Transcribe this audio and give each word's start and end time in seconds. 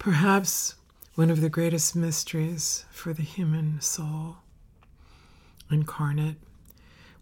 Perhaps 0.00 0.76
one 1.14 1.28
of 1.28 1.42
the 1.42 1.50
greatest 1.50 1.94
mysteries 1.94 2.86
for 2.90 3.12
the 3.12 3.22
human 3.22 3.82
soul 3.82 4.36
incarnate 5.70 6.38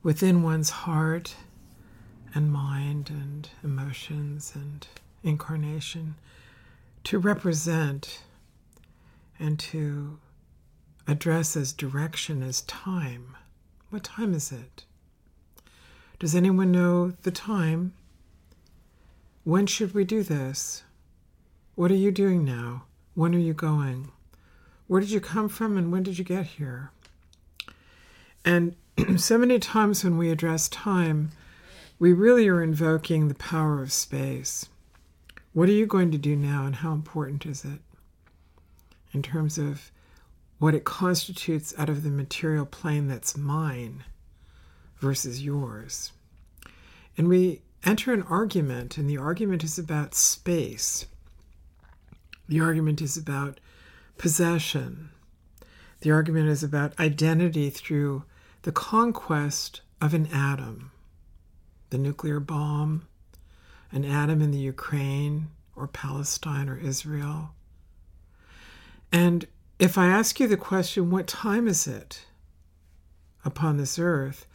within 0.04 0.44
one's 0.44 0.70
heart 0.70 1.34
and 2.32 2.52
mind 2.52 3.10
and 3.10 3.50
emotions 3.64 4.52
and 4.54 4.86
incarnation 5.24 6.14
to 7.02 7.18
represent 7.18 8.22
and 9.40 9.58
to 9.58 10.20
address 11.08 11.56
as 11.56 11.72
direction 11.72 12.44
as 12.44 12.60
time. 12.60 13.36
What 13.90 14.04
time 14.04 14.32
is 14.32 14.52
it? 14.52 14.84
Does 16.20 16.36
anyone 16.36 16.70
know 16.70 17.10
the 17.10 17.32
time? 17.32 17.94
When 19.42 19.66
should 19.66 19.94
we 19.94 20.04
do 20.04 20.22
this? 20.22 20.84
What 21.78 21.92
are 21.92 21.94
you 21.94 22.10
doing 22.10 22.44
now? 22.44 22.86
When 23.14 23.36
are 23.36 23.38
you 23.38 23.54
going? 23.54 24.10
Where 24.88 25.00
did 25.00 25.10
you 25.10 25.20
come 25.20 25.48
from 25.48 25.76
and 25.76 25.92
when 25.92 26.02
did 26.02 26.18
you 26.18 26.24
get 26.24 26.44
here? 26.44 26.90
And 28.44 28.74
so 29.16 29.38
many 29.38 29.60
times 29.60 30.02
when 30.02 30.18
we 30.18 30.28
address 30.28 30.68
time, 30.68 31.30
we 32.00 32.12
really 32.12 32.48
are 32.48 32.64
invoking 32.64 33.28
the 33.28 33.36
power 33.36 33.80
of 33.80 33.92
space. 33.92 34.68
What 35.52 35.68
are 35.68 35.72
you 35.72 35.86
going 35.86 36.10
to 36.10 36.18
do 36.18 36.34
now 36.34 36.66
and 36.66 36.74
how 36.74 36.90
important 36.90 37.46
is 37.46 37.64
it 37.64 37.78
in 39.12 39.22
terms 39.22 39.56
of 39.56 39.92
what 40.58 40.74
it 40.74 40.82
constitutes 40.82 41.72
out 41.78 41.88
of 41.88 42.02
the 42.02 42.10
material 42.10 42.66
plane 42.66 43.06
that's 43.06 43.36
mine 43.36 44.02
versus 44.98 45.44
yours? 45.44 46.10
And 47.16 47.28
we 47.28 47.60
enter 47.84 48.12
an 48.12 48.22
argument, 48.22 48.98
and 48.98 49.08
the 49.08 49.18
argument 49.18 49.62
is 49.62 49.78
about 49.78 50.16
space. 50.16 51.06
The 52.48 52.60
argument 52.60 53.02
is 53.02 53.16
about 53.16 53.60
possession. 54.16 55.10
The 56.00 56.10
argument 56.10 56.48
is 56.48 56.62
about 56.62 56.98
identity 56.98 57.70
through 57.70 58.24
the 58.62 58.72
conquest 58.72 59.82
of 60.00 60.14
an 60.14 60.26
atom, 60.32 60.90
the 61.90 61.98
nuclear 61.98 62.40
bomb, 62.40 63.06
an 63.92 64.04
atom 64.04 64.40
in 64.40 64.50
the 64.50 64.58
Ukraine 64.58 65.48
or 65.76 65.86
Palestine 65.86 66.68
or 66.68 66.78
Israel. 66.78 67.50
And 69.12 69.46
if 69.78 69.96
I 69.96 70.06
ask 70.06 70.40
you 70.40 70.46
the 70.46 70.56
question, 70.56 71.10
what 71.10 71.26
time 71.26 71.68
is 71.68 71.86
it 71.86 72.26
upon 73.44 73.76
this 73.76 73.98
earth? 73.98 74.46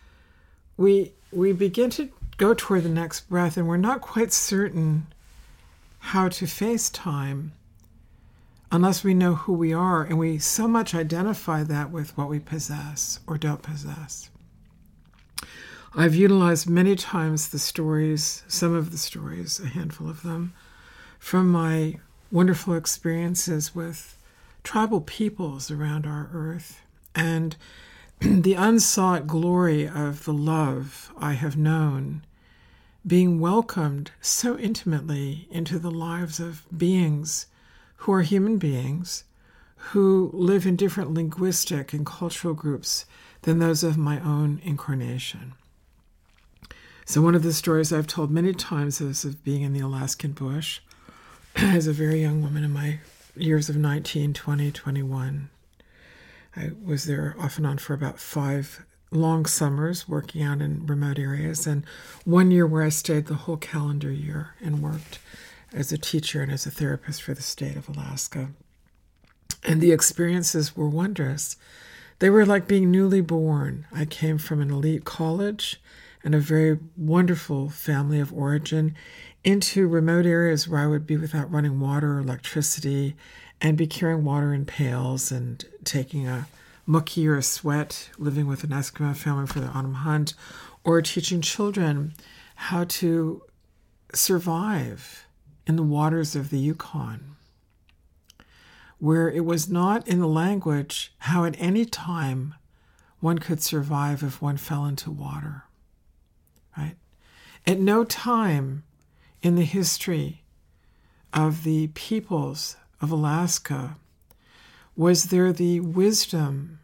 We, 0.77 1.13
we 1.31 1.53
begin 1.53 1.89
to 1.91 2.09
go 2.37 2.53
toward 2.53 2.83
the 2.83 2.89
next 2.89 3.29
breath, 3.29 3.57
and 3.57 3.67
we're 3.67 3.77
not 3.77 4.01
quite 4.01 4.33
certain 4.33 5.07
how 5.99 6.29
to 6.29 6.45
face 6.45 6.89
time 6.89 7.53
unless 8.73 9.03
we 9.03 9.13
know 9.13 9.35
who 9.35 9.53
we 9.53 9.71
are 9.71 10.03
and 10.03 10.17
we 10.17 10.39
so 10.39 10.67
much 10.67 10.95
identify 10.95 11.61
that 11.61 11.91
with 11.91 12.17
what 12.17 12.27
we 12.27 12.39
possess 12.39 13.19
or 13.27 13.37
don't 13.37 13.61
possess. 13.61 14.31
I've 15.93 16.15
utilized 16.15 16.67
many 16.67 16.95
times 16.95 17.49
the 17.49 17.59
stories, 17.59 18.41
some 18.47 18.73
of 18.73 18.89
the 18.91 18.97
stories, 18.97 19.59
a 19.59 19.67
handful 19.67 20.09
of 20.09 20.23
them, 20.23 20.55
from 21.19 21.51
my 21.51 21.99
wonderful 22.31 22.73
experiences 22.73 23.75
with 23.75 24.17
tribal 24.63 25.01
peoples 25.01 25.69
around 25.69 26.07
our 26.07 26.31
earth 26.33 26.81
and 27.13 27.55
the 28.19 28.55
unsought 28.55 29.27
glory 29.27 29.87
of 29.87 30.25
the 30.25 30.33
love 30.33 31.13
I 31.15 31.33
have 31.33 31.55
known 31.55 32.25
being 33.05 33.39
welcomed 33.39 34.09
so 34.19 34.57
intimately 34.57 35.47
into 35.51 35.77
the 35.77 35.91
lives 35.91 36.39
of 36.39 36.65
beings 36.75 37.45
who 38.03 38.11
are 38.11 38.21
human 38.21 38.57
beings 38.57 39.23
who 39.77 40.29
live 40.33 40.65
in 40.65 40.75
different 40.75 41.13
linguistic 41.13 41.93
and 41.93 42.05
cultural 42.05 42.53
groups 42.53 43.05
than 43.43 43.59
those 43.59 43.81
of 43.81 43.97
my 43.97 44.19
own 44.19 44.59
incarnation. 44.63 45.53
So, 47.05 47.21
one 47.21 47.33
of 47.33 47.43
the 47.43 47.53
stories 47.53 47.93
I've 47.93 48.07
told 48.07 48.29
many 48.29 48.51
times 48.53 48.99
is 48.99 49.23
of 49.23 49.41
being 49.45 49.61
in 49.61 49.71
the 49.71 49.79
Alaskan 49.79 50.33
bush 50.33 50.81
as 51.55 51.87
a 51.87 51.93
very 51.93 52.21
young 52.21 52.41
woman 52.41 52.65
in 52.65 52.71
my 52.71 52.99
years 53.37 53.69
of 53.69 53.77
19, 53.77 54.33
20, 54.33 54.71
21. 54.71 55.49
I 56.57 56.71
was 56.83 57.05
there 57.05 57.35
off 57.39 57.57
and 57.57 57.65
on 57.65 57.77
for 57.77 57.93
about 57.93 58.19
five 58.19 58.85
long 59.11 59.45
summers 59.45 60.09
working 60.09 60.43
out 60.43 60.61
in 60.61 60.85
remote 60.85 61.19
areas, 61.19 61.65
and 61.65 61.85
one 62.25 62.51
year 62.51 62.67
where 62.67 62.83
I 62.83 62.89
stayed 62.89 63.27
the 63.27 63.33
whole 63.33 63.57
calendar 63.57 64.11
year 64.11 64.55
and 64.61 64.81
worked 64.81 65.19
as 65.73 65.91
a 65.91 65.97
teacher 65.97 66.41
and 66.41 66.51
as 66.51 66.65
a 66.65 66.71
therapist 66.71 67.21
for 67.21 67.33
the 67.33 67.41
state 67.41 67.75
of 67.75 67.89
Alaska. 67.89 68.49
And 69.63 69.81
the 69.81 69.91
experiences 69.91 70.75
were 70.75 70.89
wondrous. 70.89 71.55
They 72.19 72.29
were 72.29 72.45
like 72.45 72.67
being 72.67 72.91
newly 72.91 73.21
born. 73.21 73.85
I 73.93 74.05
came 74.05 74.37
from 74.37 74.61
an 74.61 74.71
elite 74.71 75.05
college 75.05 75.81
and 76.23 76.35
a 76.35 76.39
very 76.39 76.79
wonderful 76.95 77.69
family 77.69 78.19
of 78.19 78.33
origin 78.33 78.95
into 79.43 79.87
remote 79.87 80.25
areas 80.25 80.67
where 80.67 80.79
I 80.79 80.87
would 80.87 81.05
be 81.05 81.17
without 81.17 81.51
running 81.51 81.79
water 81.79 82.17
or 82.17 82.19
electricity 82.19 83.15
and 83.59 83.77
be 83.77 83.87
carrying 83.87 84.23
water 84.23 84.53
in 84.53 84.65
pails 84.65 85.31
and 85.31 85.65
taking 85.83 86.27
a 86.27 86.47
mookie 86.87 87.27
or 87.27 87.37
a 87.37 87.43
sweat, 87.43 88.09
living 88.17 88.47
with 88.47 88.63
an 88.63 88.71
Eskimo 88.71 89.15
family 89.15 89.47
for 89.47 89.59
the 89.59 89.67
autumn 89.67 89.95
hunt, 89.95 90.33
or 90.83 91.01
teaching 91.01 91.41
children 91.41 92.13
how 92.55 92.83
to 92.85 93.41
survive 94.13 95.25
in 95.65 95.75
the 95.75 95.83
waters 95.83 96.35
of 96.35 96.49
the 96.49 96.59
Yukon, 96.59 97.35
where 98.99 99.29
it 99.29 99.45
was 99.45 99.69
not 99.69 100.07
in 100.07 100.19
the 100.19 100.27
language 100.27 101.13
how 101.19 101.45
at 101.45 101.55
any 101.57 101.85
time 101.85 102.55
one 103.19 103.39
could 103.39 103.61
survive 103.61 104.21
if 104.23 104.41
one 104.41 104.57
fell 104.57 104.85
into 104.85 105.09
water. 105.09 105.63
Right? 106.77 106.95
At 107.65 107.79
no 107.79 108.03
time 108.03 108.83
in 109.41 109.55
the 109.55 109.65
history 109.65 110.43
of 111.33 111.63
the 111.63 111.87
peoples 111.87 112.75
of 113.01 113.11
Alaska 113.11 113.97
was 114.95 115.25
there 115.25 115.51
the 115.51 115.79
wisdom 115.79 116.79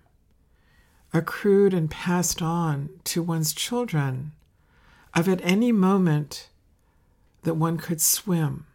accrued 1.14 1.74
and 1.74 1.90
passed 1.90 2.42
on 2.42 2.90
to 3.04 3.22
one's 3.22 3.54
children 3.54 4.32
of 5.14 5.28
at 5.28 5.42
any 5.44 5.72
moment 5.72 6.50
that 7.44 7.56
one 7.56 7.78
could 7.78 8.02
swim 8.02 8.66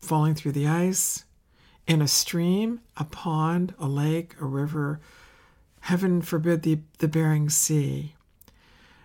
falling 0.00 0.34
through 0.34 0.52
the 0.52 0.66
ice, 0.66 1.24
in 1.86 2.02
a 2.02 2.08
stream, 2.08 2.80
a 2.96 3.04
pond, 3.04 3.74
a 3.78 3.86
lake, 3.86 4.34
a 4.40 4.44
river, 4.44 5.00
heaven 5.80 6.20
forbid 6.20 6.62
the, 6.62 6.80
the 6.98 7.08
Bering 7.08 7.48
Sea. 7.48 8.14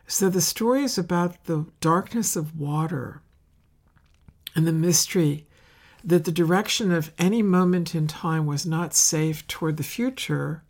So 0.06 0.30
the 0.30 0.42
story 0.42 0.84
is 0.84 0.98
about 0.98 1.46
the 1.46 1.66
darkness 1.80 2.36
of 2.36 2.60
water 2.60 3.22
and 4.56 4.68
the 4.68 4.74
mystery 4.74 5.48
that 6.04 6.26
the 6.26 6.32
direction 6.32 6.92
of 6.92 7.12
any 7.18 7.42
moment 7.42 7.96
in 7.96 8.08
time 8.08 8.46
was 8.46 8.66
not 8.66 8.94
safe 8.94 9.48
toward 9.48 9.78
the 9.78 9.84
future 9.84 10.64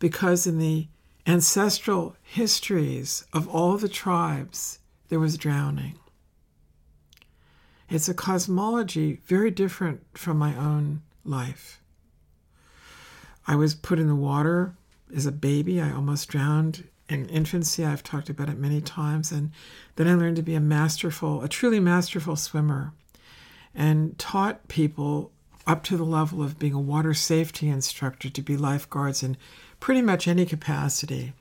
because 0.00 0.46
in 0.46 0.58
the 0.58 0.88
ancestral 1.26 2.16
histories 2.22 3.24
of 3.32 3.46
all 3.48 3.76
the 3.76 3.88
tribes 3.88 4.80
there 5.08 5.20
was 5.20 5.36
drowning. 5.38 5.94
It's 7.90 8.08
a 8.08 8.14
cosmology 8.14 9.20
very 9.26 9.50
different 9.50 10.06
from 10.14 10.38
my 10.38 10.56
own 10.56 11.02
life. 11.24 11.80
I 13.48 13.56
was 13.56 13.74
put 13.74 13.98
in 13.98 14.06
the 14.06 14.14
water 14.14 14.74
as 15.14 15.26
a 15.26 15.32
baby. 15.32 15.80
I 15.80 15.92
almost 15.92 16.28
drowned 16.28 16.88
in 17.08 17.28
infancy. 17.28 17.84
I've 17.84 18.04
talked 18.04 18.30
about 18.30 18.48
it 18.48 18.58
many 18.58 18.80
times. 18.80 19.32
And 19.32 19.50
then 19.96 20.06
I 20.06 20.14
learned 20.14 20.36
to 20.36 20.42
be 20.42 20.54
a 20.54 20.60
masterful, 20.60 21.42
a 21.42 21.48
truly 21.48 21.80
masterful 21.80 22.36
swimmer, 22.36 22.92
and 23.74 24.16
taught 24.20 24.68
people 24.68 25.32
up 25.66 25.82
to 25.84 25.96
the 25.96 26.04
level 26.04 26.44
of 26.44 26.60
being 26.60 26.74
a 26.74 26.80
water 26.80 27.12
safety 27.12 27.68
instructor 27.68 28.30
to 28.30 28.42
be 28.42 28.56
lifeguards 28.56 29.24
in 29.24 29.36
pretty 29.80 30.00
much 30.00 30.28
any 30.28 30.46
capacity. 30.46 31.32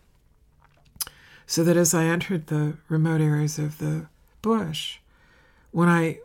So 1.45 1.63
that 1.63 1.77
as 1.77 1.93
I 1.93 2.05
entered 2.05 2.47
the 2.47 2.77
remote 2.89 3.21
areas 3.21 3.59
of 3.59 3.77
the 3.77 4.07
bush, 4.41 4.97
when 5.71 5.89
I 5.89 6.19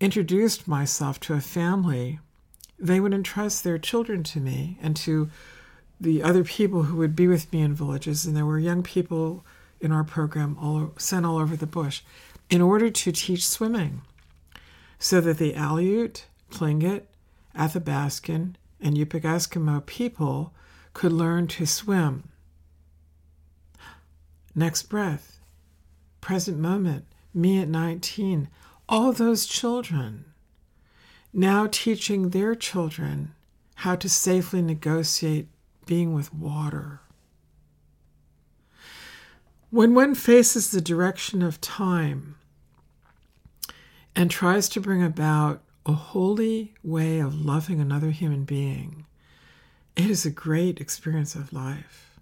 introduced 0.00 0.68
myself 0.68 1.20
to 1.20 1.34
a 1.34 1.40
family, 1.40 2.18
they 2.78 3.00
would 3.00 3.14
entrust 3.14 3.64
their 3.64 3.78
children 3.78 4.22
to 4.24 4.40
me 4.40 4.78
and 4.82 4.96
to 4.96 5.30
the 6.00 6.22
other 6.22 6.44
people 6.44 6.84
who 6.84 6.96
would 6.96 7.16
be 7.16 7.28
with 7.28 7.52
me 7.52 7.60
in 7.62 7.74
villages. 7.74 8.26
And 8.26 8.36
there 8.36 8.46
were 8.46 8.58
young 8.58 8.82
people 8.82 9.44
in 9.80 9.92
our 9.92 10.04
program 10.04 10.56
all 10.60 10.92
sent 10.96 11.24
all 11.24 11.38
over 11.38 11.56
the 11.56 11.66
bush 11.66 12.02
in 12.50 12.60
order 12.60 12.90
to 12.90 13.12
teach 13.12 13.46
swimming 13.46 14.02
so 14.98 15.20
that 15.20 15.38
the 15.38 15.52
Aleut, 15.52 16.24
Tlingit, 16.50 17.02
Athabaskan, 17.56 18.54
and 18.80 18.96
Yupik 18.96 19.22
Eskimo 19.22 19.84
people 19.84 20.52
could 20.92 21.12
learn 21.12 21.46
to 21.48 21.66
swim. 21.66 22.28
Next 24.54 24.84
breath, 24.84 25.40
present 26.20 26.58
moment, 26.58 27.06
me 27.32 27.60
at 27.60 27.68
19, 27.68 28.48
all 28.88 29.12
those 29.12 29.46
children 29.46 30.24
now 31.32 31.66
teaching 31.66 32.30
their 32.30 32.54
children 32.54 33.34
how 33.76 33.96
to 33.96 34.08
safely 34.08 34.62
negotiate 34.62 35.48
being 35.84 36.14
with 36.14 36.32
water. 36.32 37.00
When 39.70 39.94
one 39.94 40.14
faces 40.14 40.70
the 40.70 40.80
direction 40.80 41.42
of 41.42 41.60
time 41.60 42.36
and 44.14 44.30
tries 44.30 44.68
to 44.70 44.80
bring 44.80 45.02
about 45.02 45.60
a 45.84 45.92
holy 45.92 46.74
way 46.84 47.18
of 47.18 47.44
loving 47.44 47.80
another 47.80 48.10
human 48.10 48.44
being, 48.44 49.04
it 49.96 50.08
is 50.08 50.24
a 50.24 50.30
great 50.30 50.80
experience 50.80 51.34
of 51.34 51.52
life. 51.52 52.18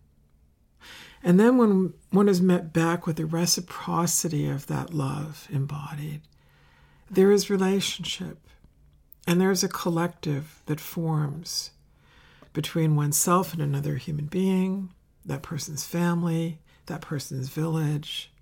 And 1.22 1.38
then 1.38 1.58
when 1.58 1.92
one 2.10 2.28
is 2.28 2.40
met 2.40 2.72
back 2.72 3.06
with 3.06 3.16
the 3.16 3.26
reciprocity 3.26 4.48
of 4.48 4.66
that 4.66 4.92
love 4.92 5.46
embodied, 5.50 6.22
there 7.12 7.30
is 7.30 7.50
relationship 7.50 8.38
and 9.26 9.38
there 9.38 9.50
is 9.50 9.62
a 9.62 9.68
collective 9.68 10.62
that 10.64 10.80
forms 10.80 11.70
between 12.54 12.96
oneself 12.96 13.52
and 13.52 13.60
another 13.60 13.96
human 13.96 14.24
being, 14.24 14.88
that 15.24 15.42
person's 15.42 15.84
family, 15.84 16.58
that 16.86 17.02
person's 17.02 17.50
village. 17.50 18.32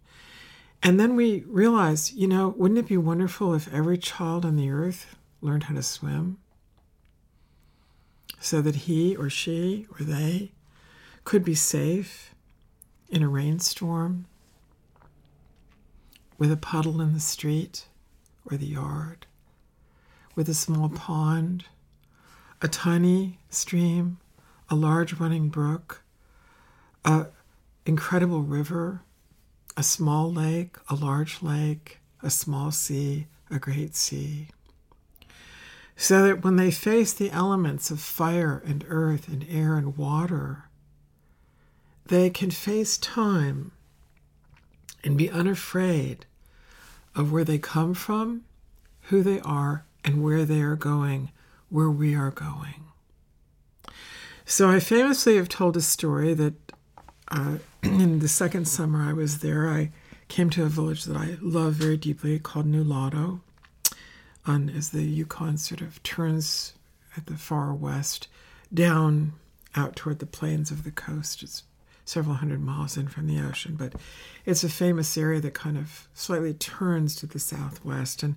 And 0.84 1.00
then 1.00 1.16
we 1.16 1.40
realize, 1.48 2.12
you 2.12 2.28
know, 2.28 2.54
wouldn't 2.56 2.78
it 2.78 2.86
be 2.86 2.96
wonderful 2.96 3.54
if 3.54 3.72
every 3.74 3.98
child 3.98 4.44
on 4.44 4.54
the 4.54 4.70
earth 4.70 5.16
learned 5.40 5.64
how 5.64 5.74
to 5.74 5.82
swim? 5.82 6.38
So 8.38 8.62
that 8.62 8.76
he 8.76 9.16
or 9.16 9.28
she 9.28 9.86
or 9.98 10.04
they 10.04 10.52
could 11.24 11.44
be 11.44 11.56
safe 11.56 12.34
in 13.08 13.22
a 13.24 13.28
rainstorm, 13.28 14.26
with 16.38 16.52
a 16.52 16.56
puddle 16.56 17.00
in 17.00 17.12
the 17.12 17.20
street 17.20 17.86
or 18.44 18.56
the 18.56 18.66
yard, 18.66 19.26
with 20.34 20.48
a 20.48 20.54
small 20.54 20.88
pond, 20.88 21.64
a 22.62 22.68
tiny 22.68 23.38
stream, 23.48 24.18
a 24.68 24.74
large 24.74 25.14
running 25.14 25.48
brook, 25.48 26.02
a 27.04 27.26
incredible 27.86 28.42
river, 28.42 29.02
a 29.76 29.82
small 29.82 30.32
lake, 30.32 30.76
a 30.88 30.94
large 30.94 31.42
lake, 31.42 32.00
a 32.22 32.30
small 32.30 32.70
sea, 32.70 33.26
a 33.50 33.58
great 33.58 33.94
sea. 33.94 34.48
So 35.96 36.26
that 36.26 36.44
when 36.44 36.56
they 36.56 36.70
face 36.70 37.12
the 37.12 37.30
elements 37.30 37.90
of 37.90 38.00
fire 38.00 38.62
and 38.64 38.84
earth 38.88 39.28
and 39.28 39.44
air 39.50 39.76
and 39.76 39.96
water, 39.96 40.64
they 42.06 42.30
can 42.30 42.50
face 42.50 42.96
time 42.98 43.72
and 45.04 45.16
be 45.16 45.30
unafraid 45.30 46.26
of 47.14 47.32
where 47.32 47.44
they 47.44 47.58
come 47.58 47.94
from, 47.94 48.44
who 49.02 49.22
they 49.22 49.40
are, 49.40 49.84
and 50.04 50.22
where 50.22 50.44
they 50.44 50.60
are 50.60 50.76
going, 50.76 51.30
where 51.68 51.90
we 51.90 52.14
are 52.14 52.30
going. 52.30 52.84
So 54.44 54.68
I 54.68 54.80
famously 54.80 55.36
have 55.36 55.48
told 55.48 55.76
a 55.76 55.80
story 55.80 56.34
that 56.34 56.54
uh, 57.28 57.58
in 57.82 58.18
the 58.18 58.28
second 58.28 58.66
summer 58.66 59.02
I 59.02 59.12
was 59.12 59.38
there, 59.38 59.68
I 59.68 59.92
came 60.28 60.50
to 60.50 60.64
a 60.64 60.68
village 60.68 61.04
that 61.04 61.16
I 61.16 61.36
love 61.40 61.74
very 61.74 61.96
deeply 61.96 62.38
called 62.38 62.66
Nulato, 62.66 63.40
on 64.46 64.70
as 64.70 64.90
the 64.90 65.02
Yukon 65.02 65.58
sort 65.58 65.80
of 65.80 66.02
turns 66.02 66.72
at 67.16 67.26
the 67.26 67.36
far 67.36 67.74
west 67.74 68.28
down 68.72 69.32
out 69.76 69.96
toward 69.96 70.18
the 70.18 70.26
plains 70.26 70.70
of 70.70 70.84
the 70.84 70.90
coast. 70.90 71.42
It's 71.42 71.64
several 72.10 72.34
hundred 72.34 72.60
miles 72.60 72.96
in 72.96 73.06
from 73.06 73.28
the 73.28 73.40
ocean, 73.40 73.76
but 73.78 73.94
it's 74.44 74.64
a 74.64 74.68
famous 74.68 75.16
area 75.16 75.40
that 75.40 75.54
kind 75.54 75.78
of 75.78 76.08
slightly 76.12 76.52
turns 76.52 77.14
to 77.14 77.24
the 77.24 77.38
southwest. 77.38 78.24
And 78.24 78.34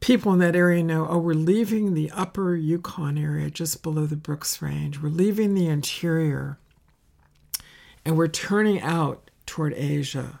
people 0.00 0.32
in 0.32 0.40
that 0.40 0.56
area 0.56 0.82
know 0.82 1.06
oh, 1.08 1.18
we're 1.18 1.34
leaving 1.34 1.94
the 1.94 2.10
upper 2.10 2.56
Yukon 2.56 3.16
area 3.16 3.48
just 3.48 3.84
below 3.84 4.06
the 4.06 4.16
Brooks 4.16 4.60
Range, 4.60 5.00
we're 5.00 5.08
leaving 5.08 5.54
the 5.54 5.68
interior, 5.68 6.58
and 8.04 8.16
we're 8.16 8.26
turning 8.26 8.80
out 8.80 9.30
toward 9.46 9.72
Asia, 9.74 10.40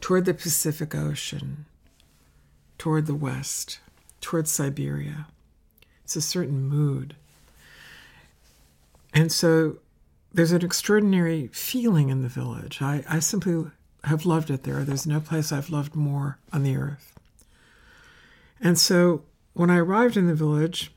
toward 0.00 0.24
the 0.24 0.34
Pacific 0.34 0.96
Ocean, 0.96 1.64
toward 2.76 3.06
the 3.06 3.14
west, 3.14 3.78
toward 4.20 4.48
Siberia. 4.48 5.28
It's 6.02 6.16
a 6.16 6.20
certain 6.20 6.66
mood. 6.68 7.14
And 9.14 9.30
so 9.30 9.78
there's 10.34 10.52
an 10.52 10.64
extraordinary 10.64 11.48
feeling 11.52 12.08
in 12.08 12.22
the 12.22 12.28
village. 12.28 12.82
I, 12.82 13.04
I 13.08 13.20
simply 13.20 13.70
have 14.02 14.26
loved 14.26 14.50
it 14.50 14.64
there. 14.64 14.82
There's 14.82 15.06
no 15.06 15.20
place 15.20 15.52
I've 15.52 15.70
loved 15.70 15.94
more 15.94 16.38
on 16.52 16.64
the 16.64 16.76
earth. 16.76 17.14
And 18.60 18.78
so 18.78 19.22
when 19.52 19.70
I 19.70 19.78
arrived 19.78 20.16
in 20.16 20.26
the 20.26 20.34
village, 20.34 20.90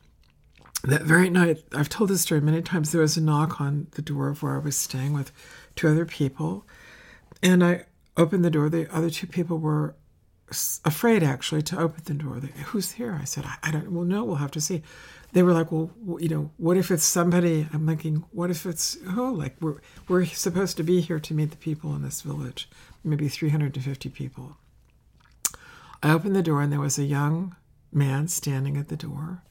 that 0.84 1.04
very 1.04 1.30
night, 1.30 1.64
I've 1.74 1.90
told 1.90 2.10
this 2.10 2.22
story 2.22 2.42
many 2.42 2.62
times, 2.64 2.92
there 2.92 3.02
was 3.02 3.16
a 3.16 3.22
knock 3.22 3.62
on 3.62 3.88
the 3.92 4.02
door 4.02 4.30
of 4.30 4.42
where 4.42 4.56
I 4.56 4.60
was 4.60 4.76
staying 4.76 5.14
with 5.14 5.32
two 5.76 5.88
other 5.88 6.06
people. 6.06 6.66
And 7.44 7.64
I 7.64 7.86
opened 8.16 8.44
the 8.44 8.50
door. 8.50 8.70
The 8.70 8.92
other 8.94 9.12
two 9.12 9.28
people 9.28 9.60
were 9.60 9.96
afraid 10.86 11.24
actually 11.24 11.62
to 11.64 11.80
open 11.80 12.04
the 12.06 12.14
door. 12.14 12.40
They, 12.40 12.48
Who's 12.66 12.94
here? 12.94 13.18
I 13.20 13.26
said, 13.26 13.46
I, 13.46 13.58
I 13.64 13.72
don't, 13.72 13.92
well, 13.92 14.06
no, 14.06 14.24
we'll 14.24 14.36
have 14.36 14.52
to 14.52 14.62
see 14.62 14.82
they 15.34 15.44
were 15.44 15.54
like, 15.54 15.72
well, 15.72 15.92
you 16.20 16.30
know, 16.30 16.52
what 16.58 16.78
if 16.78 16.90
it's 16.90 17.04
somebody? 17.04 17.68
I'm 17.74 17.86
thinking, 17.86 18.26
what 18.32 18.50
if 18.50 18.66
it's 18.66 18.98
oh, 19.16 19.32
like 19.32 19.56
we're 19.60 19.78
we're 20.08 20.26
supposed 20.26 20.78
to 20.78 20.84
be 20.84 21.02
here 21.02 21.20
to 21.20 21.34
meet 21.34 21.52
the 21.52 21.58
people 21.58 21.96
in 21.96 22.02
this 22.02 22.22
village, 22.22 22.70
maybe 23.04 23.28
350 23.28 24.10
people. 24.10 24.58
I 26.02 26.12
opened 26.12 26.36
the 26.36 26.44
door 26.44 26.62
and 26.62 26.72
there 26.72 26.80
was 26.80 26.98
a 26.98 27.04
young 27.04 27.56
man 27.92 28.28
standing 28.28 28.78
at 28.78 28.88
the 28.88 28.96
door, 28.96 29.44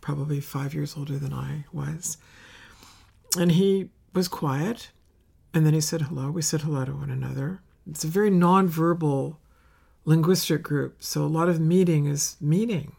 probably 0.00 0.40
five 0.40 0.74
years 0.74 0.96
older 0.96 1.18
than 1.18 1.32
I 1.32 1.64
was, 1.72 2.18
and 3.38 3.52
he 3.52 3.90
was 4.12 4.28
quiet, 4.28 4.90
and 5.54 5.64
then 5.64 5.74
he 5.74 5.80
said 5.80 6.02
hello. 6.02 6.30
We 6.30 6.42
said 6.42 6.62
hello 6.62 6.84
to 6.84 6.92
one 6.92 7.10
another. 7.10 7.60
It's 7.88 8.04
a 8.04 8.08
very 8.08 8.30
nonverbal 8.30 9.36
linguistic 10.06 10.62
group, 10.62 11.02
so 11.02 11.22
a 11.22 11.26
lot 11.26 11.50
of 11.50 11.60
meeting 11.60 12.06
is 12.06 12.36
meeting 12.40 12.96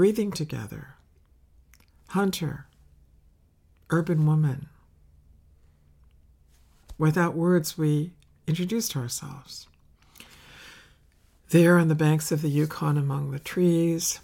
breathing 0.00 0.30
together. 0.30 0.94
Hunter, 2.08 2.64
urban 3.90 4.24
woman. 4.24 4.70
Without 6.96 7.34
words, 7.34 7.76
we 7.76 8.12
introduced 8.46 8.96
ourselves. 8.96 9.66
There 11.50 11.76
on 11.76 11.88
the 11.88 11.94
banks 11.94 12.32
of 12.32 12.40
the 12.40 12.48
Yukon 12.48 12.96
among 12.96 13.30
the 13.30 13.38
trees, 13.38 14.20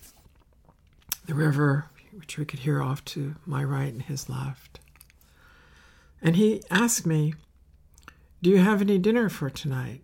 the 1.27 1.35
river, 1.35 1.91
which 2.15 2.39
we 2.39 2.47
could 2.47 2.61
hear 2.61 2.83
off 2.83 3.05
to 3.13 3.35
my 3.45 3.63
right 3.63 3.93
and 3.93 4.01
his 4.01 4.31
left. 4.31 4.81
And 6.23 6.37
he 6.37 6.63
asked 6.71 7.05
me, 7.05 7.35
Do 8.43 8.49
you 8.49 8.61
have 8.61 8.81
any 8.81 8.97
dinner 8.97 9.29
for 9.29 9.51
tonight? 9.51 10.01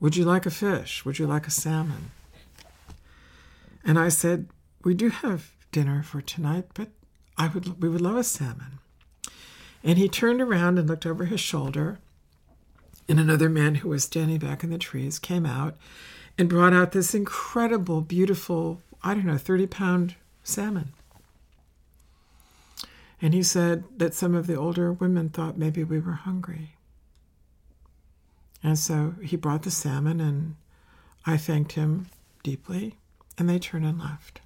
Would 0.00 0.16
you 0.16 0.24
like 0.24 0.46
a 0.46 0.50
fish? 0.50 1.04
Would 1.04 1.18
you 1.18 1.26
like 1.26 1.46
a 1.46 1.50
salmon? 1.50 2.10
And 3.84 3.98
I 3.98 4.08
said, 4.08 4.48
We 4.82 4.94
do 4.94 5.10
have 5.10 5.52
dinner 5.72 6.02
for 6.02 6.20
tonight, 6.20 6.66
but 6.74 6.88
I 7.36 7.48
would 7.48 7.82
we 7.82 7.88
would 7.88 8.00
love 8.00 8.16
a 8.16 8.24
salmon. 8.24 8.78
And 9.84 9.98
he 9.98 10.08
turned 10.08 10.40
around 10.40 10.78
and 10.78 10.88
looked 10.88 11.06
over 11.06 11.24
his 11.24 11.40
shoulder, 11.40 11.98
and 13.08 13.18
another 13.18 13.48
man 13.48 13.76
who 13.76 13.88
was 13.88 14.04
standing 14.04 14.38
back 14.38 14.62
in 14.62 14.70
the 14.70 14.78
trees 14.78 15.18
came 15.18 15.46
out 15.46 15.76
and 16.36 16.48
brought 16.48 16.72
out 16.72 16.92
this 16.92 17.14
incredible, 17.14 18.00
beautiful, 18.00 18.80
I 19.02 19.14
don't 19.14 19.26
know, 19.26 19.38
30 19.38 19.66
pound 19.66 20.14
salmon. 20.42 20.92
And 23.22 23.34
he 23.34 23.42
said 23.42 23.84
that 23.98 24.14
some 24.14 24.34
of 24.34 24.46
the 24.46 24.54
older 24.54 24.92
women 24.92 25.28
thought 25.28 25.58
maybe 25.58 25.84
we 25.84 25.98
were 25.98 26.12
hungry. 26.12 26.76
And 28.62 28.78
so 28.78 29.14
he 29.22 29.36
brought 29.36 29.62
the 29.62 29.70
salmon, 29.70 30.20
and 30.20 30.56
I 31.26 31.36
thanked 31.36 31.72
him 31.72 32.06
deeply 32.42 32.96
and 33.40 33.48
they 33.48 33.58
turned 33.58 33.86
and 33.86 33.98
left. 33.98 34.40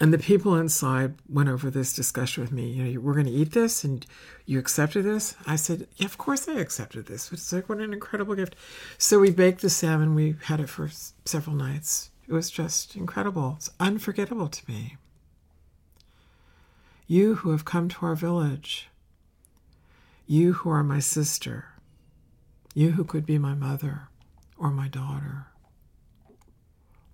And 0.00 0.12
the 0.12 0.18
people 0.18 0.56
inside 0.56 1.14
went 1.28 1.48
over 1.48 1.70
this 1.70 1.94
discussion 1.94 2.42
with 2.42 2.52
me. 2.52 2.68
You 2.68 2.84
know, 2.84 3.00
we're 3.00 3.14
going 3.14 3.26
to 3.26 3.32
eat 3.32 3.52
this, 3.52 3.84
and 3.84 4.04
you 4.44 4.58
accepted 4.58 5.04
this. 5.04 5.36
I 5.46 5.56
said, 5.56 5.86
yeah, 5.96 6.06
of 6.06 6.18
course 6.18 6.48
I 6.48 6.54
accepted 6.54 7.06
this. 7.06 7.32
It's 7.32 7.52
like 7.52 7.68
what 7.68 7.78
an 7.78 7.92
incredible 7.92 8.34
gift. 8.34 8.56
So 8.98 9.20
we 9.20 9.30
baked 9.30 9.62
the 9.62 9.70
salmon. 9.70 10.14
We 10.14 10.34
had 10.44 10.60
it 10.60 10.68
for 10.68 10.90
several 11.24 11.56
nights. 11.56 12.10
It 12.26 12.32
was 12.32 12.50
just 12.50 12.96
incredible. 12.96 13.54
It's 13.56 13.70
unforgettable 13.78 14.48
to 14.48 14.70
me. 14.70 14.96
You 17.06 17.36
who 17.36 17.50
have 17.52 17.64
come 17.64 17.88
to 17.88 18.06
our 18.06 18.16
village, 18.16 18.88
you 20.26 20.54
who 20.54 20.70
are 20.70 20.82
my 20.82 20.98
sister, 20.98 21.66
you 22.74 22.92
who 22.92 23.04
could 23.04 23.24
be 23.24 23.38
my 23.38 23.54
mother 23.54 24.08
or 24.58 24.70
my 24.70 24.88
daughter 24.88 25.46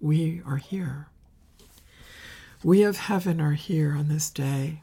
we 0.01 0.41
are 0.47 0.57
here. 0.57 1.09
We 2.65 2.83
of 2.83 2.97
heaven 2.97 3.41
are 3.41 3.53
here 3.53 3.93
on 3.93 4.09
this 4.09 4.31
day 4.31 4.81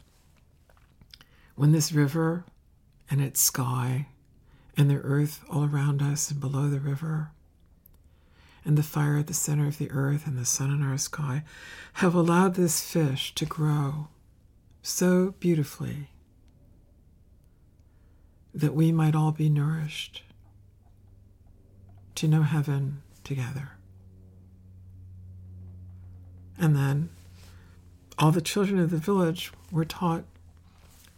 when 1.55 1.71
this 1.71 1.91
river 1.91 2.45
and 3.09 3.19
its 3.19 3.41
sky 3.41 4.07
and 4.75 4.89
the 4.89 4.97
earth 4.97 5.43
all 5.49 5.65
around 5.65 6.01
us 6.01 6.29
and 6.29 6.39
below 6.39 6.69
the 6.69 6.79
river 6.79 7.31
and 8.63 8.77
the 8.77 8.83
fire 8.83 9.17
at 9.17 9.27
the 9.27 9.33
center 9.33 9.67
of 9.67 9.79
the 9.79 9.89
earth 9.89 10.27
and 10.27 10.37
the 10.37 10.45
sun 10.45 10.71
in 10.71 10.83
our 10.83 10.97
sky 10.97 11.43
have 11.93 12.13
allowed 12.13 12.53
this 12.53 12.81
fish 12.81 13.33
to 13.35 13.45
grow 13.45 14.09
so 14.83 15.33
beautifully 15.39 16.09
that 18.53 18.75
we 18.75 18.91
might 18.91 19.15
all 19.15 19.31
be 19.31 19.49
nourished 19.49 20.23
to 22.17 22.27
know 22.27 22.41
heaven 22.41 23.03
together. 23.23 23.73
And 26.57 26.75
then 26.75 27.09
all 28.17 28.31
the 28.31 28.41
children 28.41 28.79
of 28.79 28.89
the 28.89 28.97
village 28.97 29.51
were 29.71 29.85
taught 29.85 30.23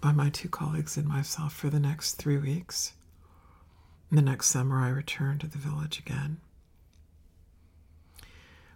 by 0.01 0.11
my 0.11 0.29
two 0.29 0.49
colleagues 0.49 0.97
and 0.97 1.07
myself 1.07 1.53
for 1.53 1.69
the 1.69 1.79
next 1.79 2.15
three 2.15 2.37
weeks. 2.37 2.93
the 4.11 4.21
next 4.21 4.47
summer, 4.47 4.81
I 4.81 4.89
returned 4.89 5.39
to 5.41 5.47
the 5.47 5.57
village 5.57 5.99
again. 5.99 6.37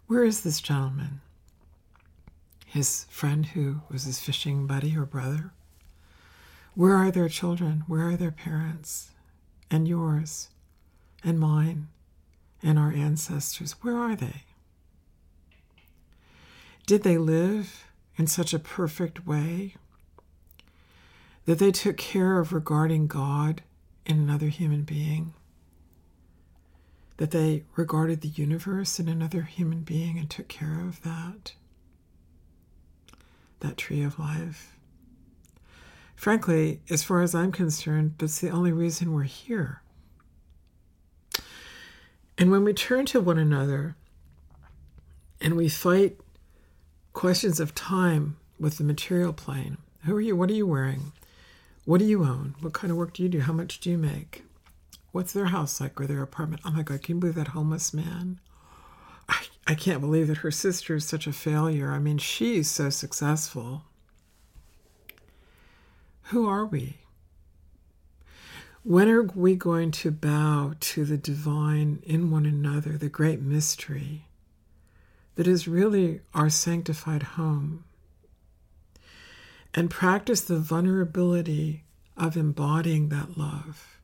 Where 0.08 0.24
is 0.24 0.42
this 0.42 0.62
gentleman? 0.62 1.22
His 2.66 3.06
friend 3.10 3.48
who 3.48 3.82
was 3.90 4.04
his 4.04 4.20
fishing 4.20 4.66
buddy 4.68 4.96
or 4.96 5.06
brother? 5.06 5.52
Where 6.76 6.96
are 6.96 7.12
their 7.12 7.30
children? 7.30 7.84
Where 7.88 8.10
are 8.10 8.18
their 8.18 8.32
parents? 8.32 9.12
And 9.70 9.88
yours? 9.88 10.50
And 11.24 11.40
mine? 11.40 11.88
And 12.64 12.80
our 12.80 12.92
ancestors? 12.94 13.74
Where 13.82 13.98
are 13.98 14.16
they? 14.16 14.44
Did 16.86 17.04
they 17.04 17.18
live 17.18 17.86
in 18.16 18.28
such 18.28 18.54
a 18.54 18.60
perfect 18.60 19.28
way 19.28 19.76
that 21.46 21.60
they 21.60 21.72
took 21.72 21.98
care 21.98 22.40
of 22.40 22.54
regarding 22.54 23.08
God 23.08 23.64
in 24.06 24.18
another 24.18 24.48
human 24.48 24.84
being? 24.84 25.34
That 27.18 27.32
they 27.32 27.66
regarded 27.76 28.22
the 28.22 28.30
universe 28.30 29.00
in 29.00 29.10
another 29.10 29.42
human 29.44 29.82
being 29.82 30.18
and 30.18 30.30
took 30.30 30.48
care 30.48 30.80
of 30.80 31.02
that? 31.04 31.54
That 33.60 33.78
tree 33.78 34.04
of 34.04 34.18
life. 34.18 34.78
Frankly, 36.16 36.82
as 36.90 37.04
far 37.04 37.22
as 37.22 37.36
I'm 37.36 37.52
concerned, 37.52 38.16
that's 38.18 38.40
the 38.40 38.50
only 38.50 38.72
reason 38.72 39.14
we're 39.14 39.24
here. 39.24 39.83
And 42.38 42.52
when 42.52 42.64
we 42.64 42.74
turn 42.74 43.06
to 43.08 43.22
one 43.22 43.38
another 43.38 43.96
and 45.40 45.56
we 45.56 45.70
fight 45.70 46.20
questions 47.14 47.60
of 47.60 47.76
time 47.76 48.38
with 48.60 48.78
the 48.78 48.84
material 48.84 49.34
plane 49.34 49.78
who 50.06 50.16
are 50.16 50.22
you? 50.22 50.36
What 50.36 50.50
are 50.50 50.54
you 50.54 50.68
wearing? 50.68 51.14
What 51.86 52.00
do 52.00 52.06
you 52.06 52.24
own? 52.24 52.56
What 52.60 52.74
kind 52.74 52.92
of 52.92 52.98
work 52.98 53.14
do 53.14 53.24
you 53.24 53.30
do? 53.30 53.40
How 53.40 53.54
much 53.54 53.80
do 53.80 53.90
you 53.90 53.98
make? 53.98 54.44
What's 55.12 55.32
their 55.32 55.46
house 55.46 55.80
like 55.80 56.00
or 56.00 56.06
their 56.06 56.22
apartment? 56.22 56.62
Oh 56.66 56.72
my 56.72 56.84
God, 56.84 57.02
can 57.02 57.16
you 57.16 57.20
believe 57.22 57.36
that 57.36 57.50
homeless 57.50 57.94
man? 57.94 58.40
I, 59.30 59.46
I 59.68 59.76
can't 59.76 60.02
believe 60.02 60.28
that 60.28 60.38
her 60.38 60.52
sister 60.52 60.96
is 60.96 61.06
such 61.06 61.26
a 61.26 61.32
failure. 61.32 61.92
I 61.92 62.00
mean, 62.00 62.18
she's 62.18 62.70
so 62.70 62.90
successful. 62.90 63.84
Who 66.24 66.48
are 66.48 66.66
we? 66.66 66.98
When 68.86 69.08
are 69.08 69.24
we 69.24 69.56
going 69.56 69.92
to 69.92 70.12
bow 70.12 70.74
to 70.78 71.06
the 71.06 71.18
divine 71.18 72.04
in 72.04 72.30
one 72.30 72.46
another, 72.46 72.98
the 72.98 73.08
great 73.08 73.42
mystery 73.42 74.26
that 75.36 75.48
is 75.48 75.70
really 75.70 76.20
our 76.34 76.50
sanctified 76.50 77.24
home, 77.24 77.86
and 79.74 79.90
practice 79.90 80.42
the 80.42 80.60
vulnerability 80.60 81.86
of 82.18 82.36
embodying 82.36 83.08
that 83.08 83.38
love 83.38 84.00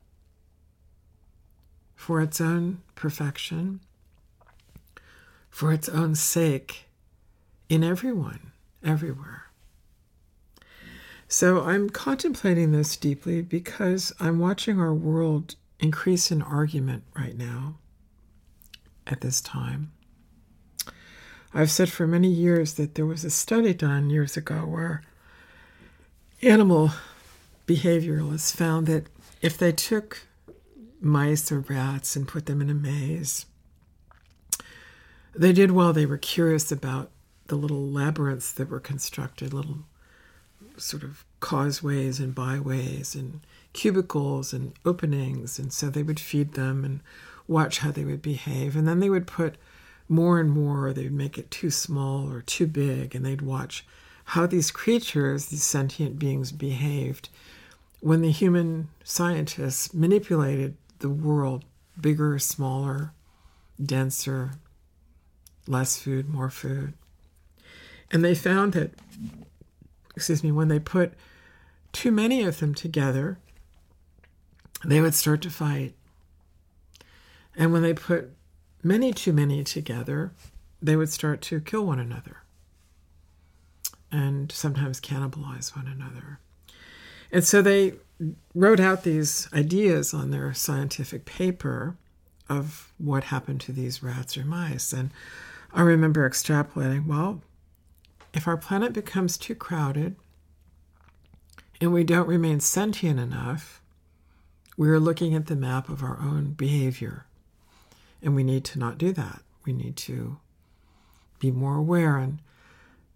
for 1.94 2.22
its 2.22 2.40
own 2.40 2.80
perfection, 2.94 3.80
for 5.50 5.74
its 5.74 5.90
own 5.90 6.14
sake, 6.14 6.86
in 7.68 7.84
everyone, 7.84 8.52
everywhere? 8.82 9.49
So 11.32 11.62
I'm 11.62 11.90
contemplating 11.90 12.72
this 12.72 12.96
deeply 12.96 13.40
because 13.40 14.12
I'm 14.18 14.40
watching 14.40 14.80
our 14.80 14.92
world 14.92 15.54
increase 15.78 16.32
in 16.32 16.42
argument 16.42 17.04
right 17.16 17.38
now 17.38 17.76
at 19.06 19.20
this 19.20 19.40
time. 19.40 19.92
I've 21.54 21.70
said 21.70 21.88
for 21.88 22.08
many 22.08 22.26
years 22.26 22.74
that 22.74 22.96
there 22.96 23.06
was 23.06 23.24
a 23.24 23.30
study 23.30 23.72
done 23.72 24.10
years 24.10 24.36
ago 24.36 24.66
where 24.66 25.04
animal 26.42 26.90
behavioralists 27.64 28.52
found 28.52 28.88
that 28.88 29.06
if 29.40 29.56
they 29.56 29.70
took 29.70 30.22
mice 31.00 31.52
or 31.52 31.60
rats 31.60 32.16
and 32.16 32.26
put 32.26 32.46
them 32.46 32.60
in 32.60 32.68
a 32.68 32.74
maze, 32.74 33.46
they 35.36 35.52
did 35.52 35.70
well. 35.70 35.92
They 35.92 36.06
were 36.06 36.18
curious 36.18 36.72
about 36.72 37.12
the 37.46 37.54
little 37.54 37.88
labyrinths 37.88 38.50
that 38.54 38.68
were 38.68 38.80
constructed, 38.80 39.54
little 39.54 39.84
sort 40.80 41.02
of 41.02 41.24
causeways 41.40 42.20
and 42.20 42.34
byways 42.34 43.14
and 43.14 43.40
cubicles 43.72 44.52
and 44.52 44.72
openings. 44.84 45.58
And 45.58 45.72
so 45.72 45.90
they 45.90 46.02
would 46.02 46.20
feed 46.20 46.54
them 46.54 46.84
and 46.84 47.00
watch 47.46 47.78
how 47.78 47.90
they 47.90 48.04
would 48.04 48.22
behave. 48.22 48.76
And 48.76 48.86
then 48.86 49.00
they 49.00 49.10
would 49.10 49.26
put 49.26 49.56
more 50.08 50.40
and 50.40 50.50
more, 50.50 50.86
or 50.86 50.92
they'd 50.92 51.12
make 51.12 51.38
it 51.38 51.50
too 51.50 51.70
small 51.70 52.30
or 52.30 52.42
too 52.42 52.66
big, 52.66 53.14
and 53.14 53.24
they'd 53.24 53.42
watch 53.42 53.86
how 54.24 54.46
these 54.46 54.70
creatures, 54.70 55.46
these 55.46 55.62
sentient 55.62 56.18
beings, 56.18 56.52
behaved 56.52 57.28
when 58.00 58.22
the 58.22 58.30
human 58.30 58.88
scientists 59.04 59.94
manipulated 59.94 60.76
the 60.98 61.08
world 61.08 61.64
bigger, 62.00 62.38
smaller, 62.38 63.12
denser, 63.82 64.52
less 65.66 65.98
food, 65.98 66.28
more 66.28 66.50
food. 66.50 66.94
And 68.10 68.24
they 68.24 68.34
found 68.34 68.72
that 68.72 68.92
excuse 70.20 70.44
me, 70.44 70.52
when 70.52 70.68
they 70.68 70.78
put 70.78 71.14
too 71.92 72.12
many 72.12 72.42
of 72.42 72.60
them 72.60 72.74
together, 72.74 73.38
they 74.84 75.00
would 75.00 75.14
start 75.14 75.40
to 75.40 75.50
fight. 75.50 75.94
And 77.56 77.72
when 77.72 77.80
they 77.80 77.94
put 77.94 78.30
many 78.82 79.14
too 79.14 79.32
many 79.32 79.64
together, 79.64 80.32
they 80.82 80.94
would 80.94 81.08
start 81.08 81.40
to 81.40 81.58
kill 81.58 81.86
one 81.86 81.98
another 81.98 82.42
and 84.12 84.52
sometimes 84.52 85.00
cannibalize 85.00 85.74
one 85.74 85.86
another. 85.86 86.38
And 87.32 87.42
so 87.42 87.62
they 87.62 87.94
wrote 88.54 88.80
out 88.80 89.04
these 89.04 89.48
ideas 89.54 90.12
on 90.12 90.30
their 90.30 90.52
scientific 90.52 91.24
paper 91.24 91.96
of 92.46 92.92
what 92.98 93.24
happened 93.24 93.62
to 93.62 93.72
these 93.72 94.02
rats 94.02 94.36
or 94.36 94.44
mice. 94.44 94.92
And 94.92 95.12
I 95.72 95.80
remember 95.80 96.28
extrapolating 96.28 97.06
well, 97.06 97.40
if 98.32 98.46
our 98.46 98.56
planet 98.56 98.92
becomes 98.92 99.36
too 99.36 99.54
crowded 99.54 100.16
and 101.80 101.92
we 101.92 102.04
don't 102.04 102.28
remain 102.28 102.60
sentient 102.60 103.18
enough, 103.18 103.80
we 104.76 104.88
are 104.88 105.00
looking 105.00 105.34
at 105.34 105.46
the 105.46 105.56
map 105.56 105.88
of 105.88 106.02
our 106.02 106.18
own 106.20 106.52
behavior. 106.52 107.26
And 108.22 108.34
we 108.34 108.44
need 108.44 108.64
to 108.66 108.78
not 108.78 108.98
do 108.98 109.12
that. 109.12 109.42
We 109.64 109.72
need 109.72 109.96
to 109.98 110.38
be 111.38 111.50
more 111.50 111.76
aware 111.76 112.18
and 112.18 112.40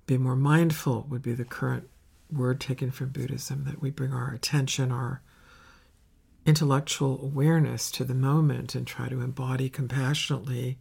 be 0.06 0.18
more 0.18 0.36
mindful, 0.36 1.06
would 1.08 1.22
be 1.22 1.34
the 1.34 1.44
current 1.44 1.88
word 2.32 2.60
taken 2.60 2.90
from 2.90 3.10
Buddhism, 3.10 3.64
that 3.64 3.80
we 3.80 3.90
bring 3.90 4.12
our 4.12 4.32
attention, 4.32 4.90
our 4.90 5.22
intellectual 6.46 7.22
awareness 7.22 7.90
to 7.90 8.04
the 8.04 8.14
moment 8.14 8.74
and 8.74 8.86
try 8.86 9.08
to 9.08 9.20
embody 9.20 9.68
compassionately 9.68 10.78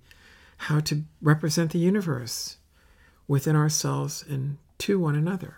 how 0.58 0.80
to 0.82 1.04
represent 1.22 1.72
the 1.72 1.80
universe 1.80 2.58
within 3.27 3.56
ourselves 3.56 4.24
and 4.27 4.58
to 4.80 5.00
one 5.00 5.15
another. 5.15 5.58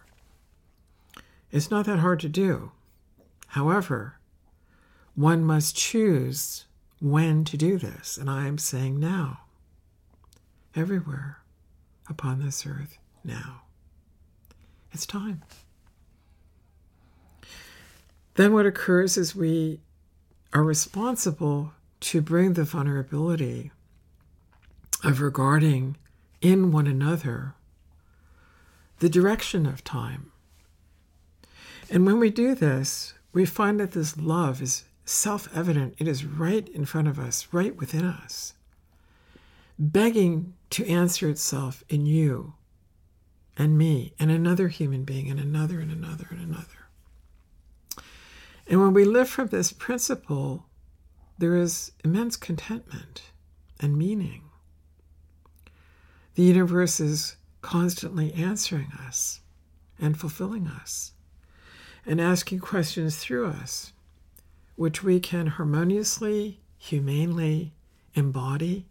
It's 1.52 1.72
not 1.72 1.86
that 1.86 2.00
hard 2.00 2.20
to 2.22 2.30
do. 2.30 2.72
However, 3.48 4.20
one 5.16 5.44
must 5.44 5.76
choose 5.76 6.66
when 7.00 7.44
to 7.46 7.58
do 7.58 7.78
this, 7.78 8.18
and 8.18 8.30
I 8.30 8.48
am 8.48 8.58
saying 8.58 9.00
now, 9.00 9.42
everywhere 10.76 11.40
upon 12.10 12.44
this 12.44 12.66
earth, 12.66 12.98
now. 13.24 13.62
It's 14.92 15.06
time. 15.06 15.44
Then 18.36 18.54
what 18.54 18.66
occurs 18.66 19.18
is 19.18 19.36
we 19.36 19.80
are 20.54 20.64
responsible 20.64 21.74
to 22.02 22.22
bring 22.22 22.54
the 22.54 22.64
vulnerability 22.64 23.72
of 25.04 25.22
regarding 25.22 25.98
in 26.42 26.72
one 26.72 26.88
another 26.88 27.56
the 29.00 29.10
direction 29.10 29.66
of 29.66 29.84
time. 29.84 30.32
And 31.90 32.06
when 32.06 32.20
we 32.20 32.30
do 32.30 32.56
this, 32.56 33.14
we 33.34 33.46
find 33.46 33.80
that 33.80 33.92
this 33.92 34.18
love 34.18 34.62
is 34.62 34.86
self 35.04 35.50
evident. 35.56 35.96
It 35.98 36.08
is 36.08 36.26
right 36.26 36.68
in 36.70 36.86
front 36.86 37.08
of 37.08 37.20
us, 37.20 37.48
right 37.52 37.76
within 37.76 38.06
us, 38.06 38.54
begging 39.78 40.54
to 40.72 40.88
answer 40.88 41.30
itself 41.30 41.84
in 41.90 42.06
you 42.06 42.54
and 43.58 43.78
me 43.78 44.14
and 44.20 44.32
another 44.32 44.68
human 44.70 45.04
being 45.04 45.30
and 45.30 45.40
another 45.40 45.80
and 45.80 45.92
another 45.92 46.28
and 46.32 46.42
another. 46.42 46.88
And 48.68 48.82
when 48.82 48.94
we 48.94 49.06
live 49.06 49.30
from 49.30 49.48
this 49.48 49.72
principle, 49.72 50.66
there 51.38 51.56
is 51.56 51.92
immense 52.04 52.36
contentment 52.36 53.24
and 53.80 53.98
meaning 53.98 54.45
The 56.36 56.44
universe 56.44 57.00
is 57.00 57.38
constantly 57.62 58.34
answering 58.34 58.92
us 59.08 59.40
and 60.00 60.20
fulfilling 60.20 60.68
us 60.68 61.14
and 62.06 62.22
asking 62.22 62.60
questions 62.60 63.18
through 63.18 63.48
us, 63.48 63.94
which 64.76 65.02
we 65.02 65.20
can 65.20 65.48
harmoniously, 65.48 66.60
humanely 66.78 67.74
embody 68.14 68.86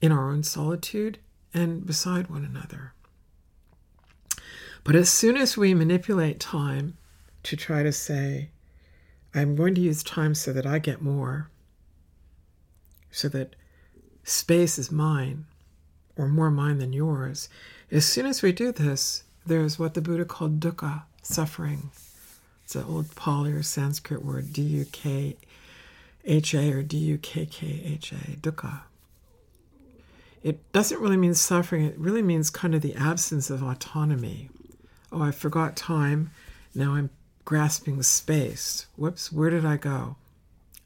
in 0.00 0.12
our 0.12 0.30
own 0.30 0.42
solitude 0.42 1.18
and 1.52 1.84
beside 1.84 2.28
one 2.30 2.44
another. 2.44 2.92
But 4.84 4.94
as 4.94 5.10
soon 5.10 5.36
as 5.36 5.56
we 5.56 5.74
manipulate 5.74 6.38
time 6.38 6.96
to 7.42 7.56
try 7.56 7.82
to 7.82 7.92
say, 7.92 8.50
I'm 9.34 9.56
going 9.56 9.74
to 9.74 9.80
use 9.80 10.02
time 10.02 10.34
so 10.34 10.52
that 10.52 10.66
I 10.66 10.78
get 10.78 11.02
more, 11.02 11.50
so 13.10 13.28
that 13.30 13.56
space 14.28 14.78
is 14.78 14.92
mine, 14.92 15.46
or 16.16 16.28
more 16.28 16.50
mine 16.50 16.78
than 16.78 16.92
yours, 16.92 17.48
as 17.90 18.04
soon 18.04 18.26
as 18.26 18.42
we 18.42 18.52
do 18.52 18.72
this, 18.72 19.22
there's 19.46 19.78
what 19.78 19.94
the 19.94 20.02
Buddha 20.02 20.24
called 20.24 20.60
dukkha, 20.60 21.02
suffering. 21.22 21.90
It's 22.64 22.76
an 22.76 22.84
old 22.84 23.14
Pali 23.14 23.52
or 23.52 23.62
Sanskrit 23.62 24.24
word, 24.24 24.52
D 24.52 24.60
U 24.62 24.84
K 24.92 25.36
H 26.24 26.54
A 26.54 26.72
or 26.72 26.82
D 26.82 26.98
U 26.98 27.18
K 27.18 27.46
K 27.46 27.82
H 27.84 28.12
A, 28.12 28.36
dukkha. 28.36 28.80
It 30.42 30.70
doesn't 30.72 31.00
really 31.00 31.16
mean 31.16 31.34
suffering, 31.34 31.86
it 31.86 31.98
really 31.98 32.22
means 32.22 32.50
kind 32.50 32.74
of 32.74 32.82
the 32.82 32.94
absence 32.94 33.48
of 33.48 33.62
autonomy. 33.62 34.50
Oh, 35.10 35.22
I 35.22 35.30
forgot 35.30 35.76
time, 35.76 36.30
now 36.74 36.94
I'm 36.94 37.08
grasping 37.46 38.02
space. 38.02 38.86
Whoops, 38.96 39.32
where 39.32 39.48
did 39.48 39.64
I 39.64 39.78
go? 39.78 40.16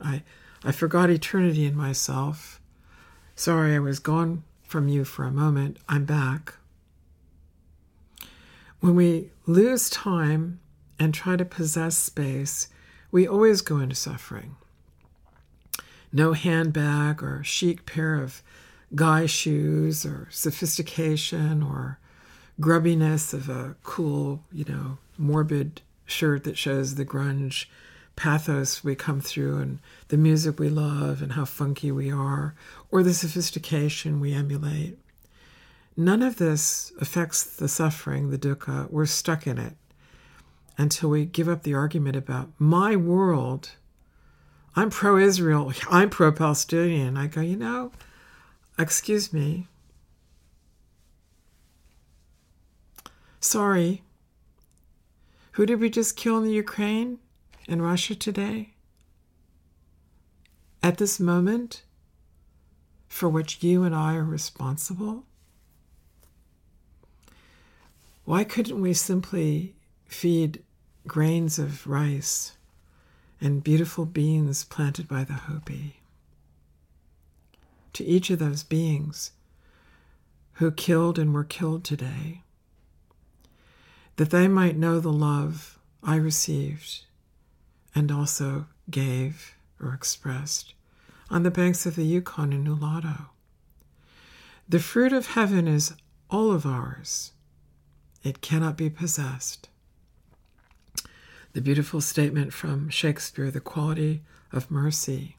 I, 0.00 0.22
I 0.64 0.70
forgot 0.70 1.10
eternity 1.10 1.66
in 1.66 1.76
myself. 1.76 2.60
Sorry, 3.34 3.74
I 3.74 3.78
was 3.78 3.98
gone 3.98 4.44
from 4.62 4.88
you 4.88 5.04
for 5.04 5.24
a 5.24 5.30
moment. 5.30 5.78
I'm 5.88 6.04
back. 6.04 6.54
When 8.80 8.94
we 8.94 9.30
lose 9.46 9.88
time 9.88 10.60
and 10.98 11.14
try 11.14 11.36
to 11.36 11.44
possess 11.44 11.96
space, 11.96 12.68
we 13.10 13.26
always 13.26 13.62
go 13.62 13.78
into 13.78 13.94
suffering. 13.94 14.56
No 16.12 16.34
handbag 16.34 17.22
or 17.22 17.42
chic 17.42 17.86
pair 17.86 18.16
of 18.16 18.42
guy 18.94 19.26
shoes 19.26 20.04
or 20.04 20.28
sophistication 20.30 21.62
or 21.62 21.98
grubbiness 22.60 23.32
of 23.32 23.48
a 23.48 23.76
cool, 23.82 24.42
you 24.52 24.64
know, 24.68 24.98
morbid 25.16 25.80
shirt 26.04 26.44
that 26.44 26.58
shows 26.58 26.96
the 26.96 27.06
grunge 27.06 27.64
pathos 28.16 28.84
we 28.84 28.94
come 28.94 29.20
through 29.20 29.58
and 29.58 29.78
the 30.08 30.16
music 30.16 30.58
we 30.58 30.68
love 30.68 31.22
and 31.22 31.32
how 31.32 31.44
funky 31.44 31.90
we 31.90 32.10
are, 32.10 32.54
or 32.90 33.02
the 33.02 33.14
sophistication 33.14 34.20
we 34.20 34.32
emulate. 34.32 34.98
None 35.96 36.22
of 36.22 36.36
this 36.36 36.92
affects 37.00 37.44
the 37.44 37.68
suffering, 37.68 38.30
the 38.30 38.38
dukkha. 38.38 38.90
We're 38.90 39.06
stuck 39.06 39.46
in 39.46 39.58
it 39.58 39.74
until 40.78 41.10
we 41.10 41.24
give 41.26 41.48
up 41.48 41.62
the 41.62 41.74
argument 41.74 42.16
about 42.16 42.50
my 42.58 42.96
world. 42.96 43.72
I'm 44.74 44.90
pro 44.90 45.18
Israel, 45.18 45.72
I'm 45.90 46.10
pro 46.10 46.32
Palestinian. 46.32 47.16
I 47.16 47.26
go, 47.26 47.40
you 47.40 47.56
know, 47.56 47.92
excuse 48.78 49.32
me. 49.32 49.66
Sorry. 53.40 54.02
Who 55.52 55.66
did 55.66 55.80
we 55.80 55.90
just 55.90 56.16
kill 56.16 56.38
in 56.38 56.44
the 56.44 56.52
Ukraine 56.52 57.18
and 57.68 57.82
Russia 57.82 58.14
today? 58.14 58.74
At 60.82 60.98
this 60.98 61.20
moment, 61.20 61.82
for 63.08 63.28
which 63.28 63.62
you 63.62 63.84
and 63.84 63.94
I 63.94 64.14
are 64.16 64.24
responsible? 64.24 65.24
Why 68.24 68.44
couldn't 68.44 68.80
we 68.80 68.94
simply 68.94 69.74
feed 70.06 70.62
grains 71.06 71.58
of 71.58 71.86
rice 71.86 72.56
and 73.40 73.64
beautiful 73.64 74.06
beans 74.06 74.64
planted 74.64 75.08
by 75.08 75.24
the 75.24 75.32
Hopi 75.32 76.00
to 77.92 78.04
each 78.04 78.30
of 78.30 78.38
those 78.38 78.62
beings 78.62 79.32
who 80.54 80.70
killed 80.70 81.18
and 81.18 81.34
were 81.34 81.44
killed 81.44 81.84
today, 81.84 82.42
that 84.16 84.30
they 84.30 84.48
might 84.48 84.76
know 84.76 85.00
the 85.00 85.12
love 85.12 85.78
I 86.02 86.16
received 86.16 87.04
and 87.94 88.10
also 88.10 88.66
gave 88.90 89.54
or 89.80 89.92
expressed 89.92 90.74
on 91.30 91.42
the 91.42 91.50
banks 91.50 91.86
of 91.86 91.96
the 91.96 92.04
Yukon 92.04 92.52
in 92.52 92.64
Nulato. 92.64 93.26
The 94.68 94.78
fruit 94.78 95.12
of 95.12 95.28
heaven 95.28 95.66
is 95.66 95.94
all 96.30 96.52
of 96.52 96.64
ours 96.64 97.32
it 98.22 98.40
cannot 98.40 98.76
be 98.76 98.88
possessed. 98.88 99.68
The 101.52 101.60
beautiful 101.60 102.00
statement 102.00 102.52
from 102.52 102.88
Shakespeare 102.88 103.50
the 103.50 103.60
quality 103.60 104.22
of 104.52 104.70
mercy. 104.70 105.36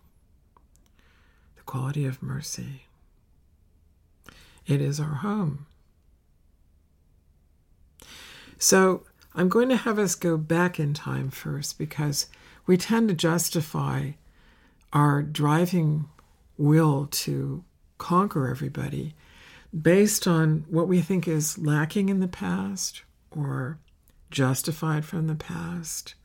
The 1.55 1.63
quality 1.63 2.05
of 2.05 2.21
mercy. 2.21 2.83
It 4.67 4.81
is 4.81 4.99
our 4.99 5.15
home. 5.15 5.65
So 8.57 9.03
I'm 9.33 9.49
going 9.49 9.69
to 9.69 9.75
have 9.75 9.97
us 9.97 10.15
go 10.15 10.37
back 10.37 10.79
in 10.79 10.93
time 10.93 11.29
first 11.29 11.77
because 11.77 12.27
we 12.65 12.77
tend 12.77 13.09
to 13.09 13.15
justify 13.15 14.11
our 14.91 15.21
driving 15.21 16.05
will 16.57 17.07
to 17.07 17.63
conquer 17.97 18.47
everybody 18.47 19.15
based 19.81 20.27
on 20.27 20.65
what 20.69 20.87
we 20.87 21.01
think 21.01 21.27
is 21.27 21.57
lacking 21.57 22.09
in 22.09 22.19
the 22.19 22.27
past 22.27 23.01
or 23.31 23.79
justified 24.29 25.03
from 25.03 25.27
the 25.27 25.35
past 25.35 26.15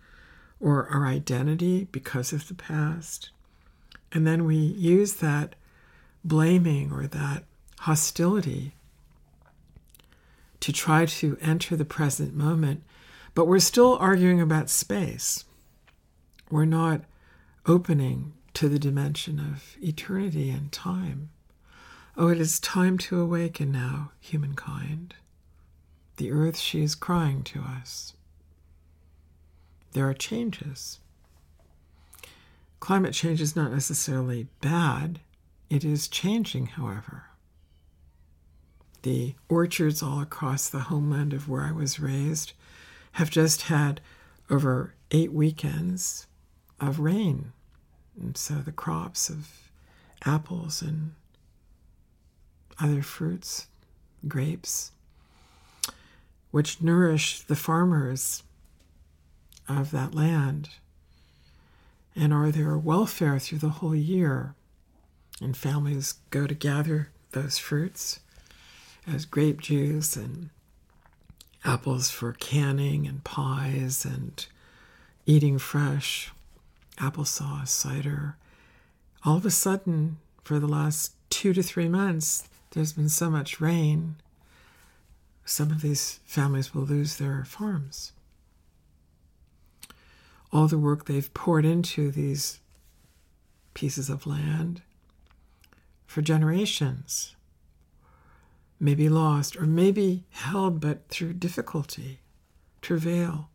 or 0.61 0.89
our 0.89 1.07
identity 1.07 1.89
because 1.91 2.33
of 2.33 2.49
the 2.49 2.55
past. 2.55 3.31
And 4.13 4.27
then 4.27 4.45
we 4.45 4.57
use 4.57 5.15
that 5.15 5.55
blaming 6.25 6.93
or 6.93 7.07
that 7.07 7.45
hostility 7.81 8.75
to 10.61 10.73
try 10.73 11.07
to 11.07 11.39
enter 11.41 11.77
the 11.77 11.85
present 11.85 12.35
moment, 12.35 12.83
but 13.35 13.47
we're 13.47 13.61
still 13.61 13.97
arguing 14.01 14.41
about 14.41 14.69
space. 14.69 15.45
We're 16.51 16.65
not 16.65 17.03
opening 17.67 18.33
to 18.55 18.69
the 18.69 18.79
dimension 18.79 19.39
of 19.39 19.77
eternity 19.83 20.51
and 20.51 20.73
time. 20.73 21.29
Oh, 22.17 22.29
it 22.29 22.41
is 22.41 22.59
time 22.59 22.97
to 22.99 23.21
awaken 23.21 23.71
now, 23.71 24.13
humankind. 24.19 25.15
The 26.17 26.33
earth, 26.33 26.57
she 26.57 26.83
is 26.83 26.95
crying 26.95 27.43
to 27.45 27.61
us. 27.61 28.15
There 29.93 30.09
are 30.09 30.15
changes. 30.15 31.01
Climate 32.81 33.13
change 33.13 33.41
is 33.41 33.55
not 33.55 33.73
necessarily 33.73 34.47
bad, 34.61 35.21
it 35.69 35.85
is 35.85 36.09
changing, 36.09 36.67
however. 36.67 37.25
The 39.03 39.35
orchards 39.49 40.03
all 40.03 40.21
across 40.21 40.69
the 40.69 40.81
homeland 40.81 41.33
of 41.33 41.49
where 41.49 41.63
I 41.63 41.73
was 41.73 42.01
raised 42.01 42.53
have 43.13 43.31
just 43.31 43.63
had 43.63 44.01
over 44.51 44.95
eight 45.11 45.33
weekends 45.33 46.27
of 46.81 47.01
rain. 47.01 47.53
And 48.21 48.37
so 48.37 48.55
the 48.57 48.73
crops 48.73 49.29
of 49.31 49.71
apples 50.25 50.83
and 50.83 51.13
other 52.81 53.03
fruits, 53.03 53.67
grapes, 54.27 54.93
which 56.51 56.83
nourish 56.83 57.41
the 57.41 57.57
farmers 57.57 58.43
of 59.69 59.91
that 59.91 60.15
land 60.15 60.71
and 62.17 62.33
are 62.33 62.51
their 62.51 62.77
welfare 62.77 63.39
through 63.39 63.59
the 63.59 63.69
whole 63.69 63.95
year. 63.95 64.55
And 65.41 65.57
families 65.57 66.15
go 66.31 66.47
to 66.47 66.55
gather 66.55 67.11
those 67.31 67.59
fruits 67.59 68.21
as 69.07 69.25
grape 69.25 69.61
juice 69.61 70.17
and 70.17 70.51
apples 71.65 72.11
for 72.11 72.33
canning 72.33 73.07
and 73.07 73.23
pies 73.23 74.05
and 74.05 74.45
eating 75.27 75.59
fresh, 75.59 76.33
applesauce, 76.99 77.69
cider. 77.69 78.37
All 79.25 79.37
of 79.37 79.47
a 79.47 79.51
sudden, 79.51 80.19
for 80.45 80.59
the 80.59 80.69
last 80.69 81.15
two 81.31 81.53
to 81.53 81.63
three 81.63 81.89
months, 81.89 82.49
there's 82.71 82.93
been 82.93 83.09
so 83.09 83.31
much 83.31 83.61
rain, 83.61 84.17
some 85.45 85.71
of 85.71 85.81
these 85.81 86.21
families 86.25 86.75
will 86.75 86.83
lose 86.83 87.17
their 87.17 87.45
farms. 87.45 88.13
All 90.53 90.67
the 90.67 90.79
work 90.79 91.07
they've 91.07 91.33
poured 91.33 91.65
into 91.65 92.11
these 92.11 92.61
pieces 93.75 94.11
of 94.11 94.27
land 94.27 94.83
for 96.07 96.23
generations 96.23 97.35
may 98.81 98.95
be 98.95 99.09
lost 99.09 99.57
or 99.57 99.67
may 99.67 99.91
be 99.91 100.25
held 100.31 100.81
but 100.81 101.09
through 101.09 101.35
difficulty, 101.35 102.21
travail, 102.81 103.49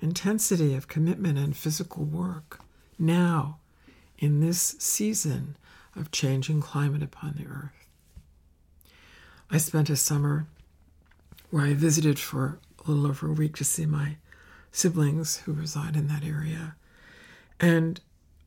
intensity 0.00 0.74
of 0.74 0.88
commitment 0.88 1.38
and 1.38 1.56
physical 1.56 2.04
work 2.04 2.60
now 2.98 3.58
in 4.18 4.40
this 4.40 4.76
season 4.78 5.56
of 5.94 6.10
changing 6.10 6.60
climate 6.60 7.02
upon 7.02 7.34
the 7.36 7.46
earth. 7.46 7.86
I 9.50 9.58
spent 9.58 9.90
a 9.90 9.96
summer 9.96 10.46
where 11.50 11.64
I 11.64 11.74
visited 11.74 12.18
for 12.18 12.58
a 12.84 12.90
little 12.90 13.06
over 13.06 13.28
a 13.28 13.32
week 13.32 13.56
to 13.56 13.64
see 13.64 13.86
my 13.86 14.16
siblings 14.72 15.38
who 15.38 15.52
reside 15.52 15.96
in 15.96 16.08
that 16.08 16.24
area. 16.24 16.74
And 17.60 18.00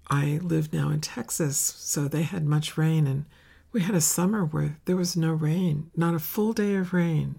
I 0.09 0.39
live 0.41 0.73
now 0.73 0.89
in 0.89 1.01
Texas, 1.01 1.57
so 1.57 2.07
they 2.07 2.23
had 2.23 2.45
much 2.45 2.77
rain, 2.77 3.07
and 3.07 3.25
we 3.71 3.81
had 3.81 3.95
a 3.95 4.01
summer 4.01 4.43
where 4.43 4.77
there 4.85 4.95
was 4.95 5.15
no 5.15 5.31
rain, 5.31 5.91
not 5.95 6.15
a 6.15 6.19
full 6.19 6.53
day 6.53 6.75
of 6.75 6.93
rain 6.93 7.35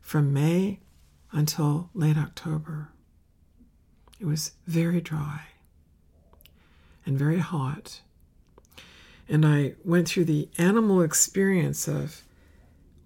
from 0.00 0.32
May 0.32 0.78
until 1.32 1.90
late 1.94 2.16
October. 2.16 2.88
It 4.20 4.26
was 4.26 4.52
very 4.66 5.00
dry 5.00 5.42
and 7.06 7.18
very 7.18 7.38
hot. 7.38 8.00
And 9.28 9.46
I 9.46 9.74
went 9.84 10.08
through 10.08 10.26
the 10.26 10.48
animal 10.58 11.00
experience 11.00 11.88
of 11.88 12.22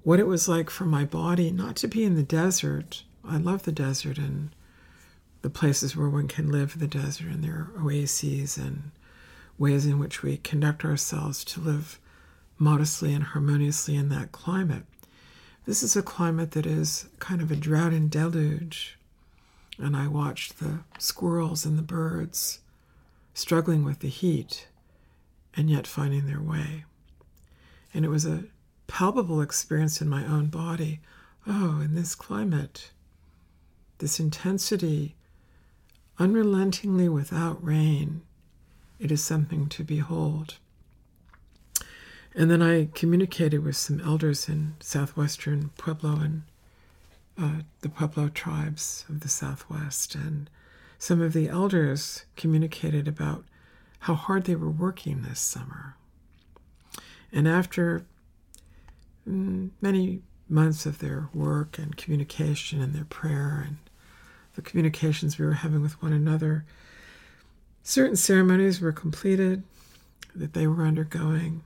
what 0.02 0.18
it 0.18 0.26
was 0.26 0.48
like 0.48 0.70
for 0.70 0.84
my 0.84 1.04
body 1.04 1.50
not 1.50 1.76
to 1.76 1.88
be 1.88 2.04
in 2.04 2.16
the 2.16 2.22
desert. 2.22 3.04
I 3.24 3.36
love 3.36 3.62
the 3.62 3.72
desert 3.72 4.18
and 4.18 4.50
the 5.42 5.50
places 5.50 5.96
where 5.96 6.08
one 6.08 6.28
can 6.28 6.50
live 6.50 6.72
in 6.74 6.80
the 6.80 6.86
desert 6.86 7.28
and 7.28 7.44
there 7.44 7.70
are 7.76 7.86
oases 7.86 8.56
and 8.56 8.90
ways 9.58 9.86
in 9.86 9.98
which 9.98 10.22
we 10.22 10.38
conduct 10.38 10.84
ourselves 10.84 11.44
to 11.44 11.60
live 11.60 11.98
modestly 12.58 13.14
and 13.14 13.24
harmoniously 13.24 13.96
in 13.96 14.08
that 14.10 14.32
climate. 14.32 14.84
This 15.66 15.82
is 15.82 15.96
a 15.96 16.02
climate 16.02 16.52
that 16.52 16.66
is 16.66 17.06
kind 17.18 17.40
of 17.40 17.50
a 17.50 17.56
drought 17.56 17.92
and 17.92 18.10
deluge. 18.10 18.98
And 19.78 19.96
I 19.96 20.08
watched 20.08 20.58
the 20.58 20.80
squirrels 20.98 21.64
and 21.64 21.78
the 21.78 21.82
birds 21.82 22.60
struggling 23.40 23.84
with 23.84 24.00
the 24.00 24.08
heat 24.08 24.68
and 25.56 25.70
yet 25.70 25.86
finding 25.86 26.26
their 26.26 26.40
way. 26.40 26.84
And 27.92 28.04
it 28.04 28.08
was 28.08 28.26
a 28.26 28.44
palpable 28.86 29.40
experience 29.40 30.00
in 30.00 30.08
my 30.08 30.24
own 30.24 30.46
body. 30.46 31.00
Oh, 31.46 31.80
in 31.80 31.94
this 31.94 32.14
climate, 32.14 32.90
this 33.98 34.20
intensity 34.20 35.16
unrelentingly 36.18 37.08
without 37.08 37.64
rain, 37.64 38.20
it 38.98 39.10
is 39.10 39.24
something 39.24 39.68
to 39.70 39.82
behold. 39.82 40.56
And 42.34 42.50
then 42.50 42.62
I 42.62 42.88
communicated 42.94 43.64
with 43.64 43.76
some 43.76 44.00
elders 44.00 44.48
in 44.48 44.74
southwestern 44.80 45.70
Pueblo 45.78 46.16
and 46.16 46.42
uh, 47.40 47.62
the 47.80 47.88
Pueblo 47.88 48.28
tribes 48.28 49.04
of 49.08 49.20
the 49.20 49.28
southwest. 49.28 50.14
And 50.14 50.50
some 51.00 51.20
of 51.20 51.32
the 51.32 51.48
elders 51.48 52.26
communicated 52.36 53.08
about 53.08 53.44
how 54.00 54.14
hard 54.14 54.44
they 54.44 54.54
were 54.54 54.70
working 54.70 55.22
this 55.22 55.40
summer. 55.40 55.96
And 57.32 57.48
after 57.48 58.06
mm, 59.28 59.70
many 59.80 60.20
months 60.48 60.84
of 60.84 60.98
their 60.98 61.28
work 61.32 61.78
and 61.78 61.96
communication 61.96 62.82
and 62.82 62.92
their 62.92 63.04
prayer 63.04 63.64
and 63.66 63.78
the 64.54 64.62
communications 64.62 65.38
we 65.38 65.46
were 65.46 65.54
having 65.54 65.80
with 65.80 66.02
one 66.02 66.12
another. 66.12 66.64
Certain 67.82 68.16
ceremonies 68.16 68.80
were 68.80 68.92
completed 68.92 69.62
that 70.34 70.52
they 70.52 70.66
were 70.66 70.84
undergoing. 70.84 71.62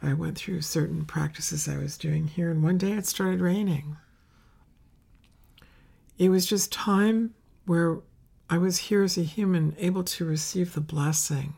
I 0.00 0.14
went 0.14 0.38
through 0.38 0.62
certain 0.62 1.04
practices 1.04 1.68
I 1.68 1.76
was 1.76 1.98
doing 1.98 2.28
here, 2.28 2.50
and 2.50 2.62
one 2.62 2.78
day 2.78 2.92
it 2.92 3.06
started 3.06 3.40
raining. 3.40 3.96
It 6.18 6.28
was 6.28 6.46
just 6.46 6.72
time 6.72 7.34
where 7.66 7.98
I 8.50 8.56
was 8.56 8.78
here 8.78 9.02
as 9.02 9.18
a 9.18 9.22
human, 9.22 9.76
able 9.78 10.04
to 10.04 10.24
receive 10.24 10.72
the 10.72 10.80
blessing 10.80 11.54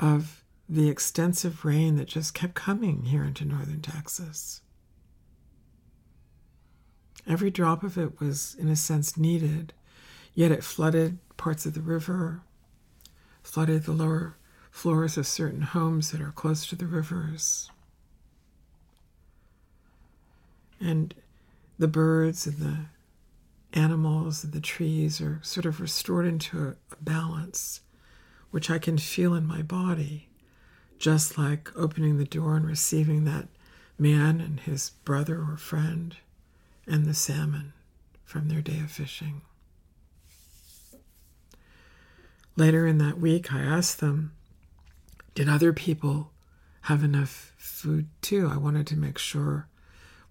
of 0.00 0.42
the 0.68 0.88
extensive 0.88 1.64
rain 1.64 1.96
that 1.96 2.08
just 2.08 2.34
kept 2.34 2.54
coming 2.54 3.04
here 3.06 3.24
into 3.24 3.44
northern 3.44 3.80
Texas. 3.80 4.62
Every 7.26 7.50
drop 7.50 7.82
of 7.82 7.96
it 7.96 8.18
was, 8.18 8.56
in 8.58 8.68
a 8.68 8.76
sense, 8.76 9.16
needed, 9.16 9.72
yet 10.34 10.50
it 10.50 10.64
flooded 10.64 11.18
parts 11.36 11.66
of 11.66 11.74
the 11.74 11.80
river, 11.80 12.40
flooded 13.42 13.84
the 13.84 13.92
lower 13.92 14.36
floors 14.70 15.16
of 15.16 15.26
certain 15.26 15.62
homes 15.62 16.10
that 16.10 16.20
are 16.20 16.32
close 16.32 16.66
to 16.66 16.76
the 16.76 16.86
rivers. 16.86 17.70
And 20.80 21.14
the 21.78 21.88
birds 21.88 22.46
and 22.46 22.56
the 22.58 22.76
animals 23.72 24.44
and 24.44 24.52
the 24.52 24.60
trees 24.60 25.20
are 25.20 25.40
sort 25.42 25.66
of 25.66 25.80
restored 25.80 26.26
into 26.26 26.58
a, 26.60 26.70
a 26.92 26.96
balance, 27.00 27.80
which 28.50 28.70
I 28.70 28.78
can 28.78 28.98
feel 28.98 29.34
in 29.34 29.46
my 29.46 29.62
body, 29.62 30.28
just 30.98 31.38
like 31.38 31.70
opening 31.76 32.18
the 32.18 32.24
door 32.24 32.56
and 32.56 32.66
receiving 32.66 33.24
that 33.24 33.48
man 33.98 34.40
and 34.40 34.60
his 34.60 34.90
brother 35.04 35.38
or 35.40 35.56
friend 35.56 36.16
and 36.86 37.04
the 37.04 37.14
salmon 37.14 37.72
from 38.24 38.48
their 38.48 38.60
day 38.60 38.80
of 38.80 38.90
fishing. 38.90 39.42
Later 42.56 42.86
in 42.86 42.98
that 42.98 43.18
week, 43.18 43.52
I 43.52 43.60
asked 43.60 44.00
them, 44.00 44.32
Did 45.34 45.48
other 45.48 45.72
people 45.72 46.30
have 46.82 47.04
enough 47.04 47.52
food 47.56 48.08
too? 48.20 48.50
I 48.52 48.56
wanted 48.56 48.86
to 48.88 48.98
make 48.98 49.18
sure. 49.18 49.66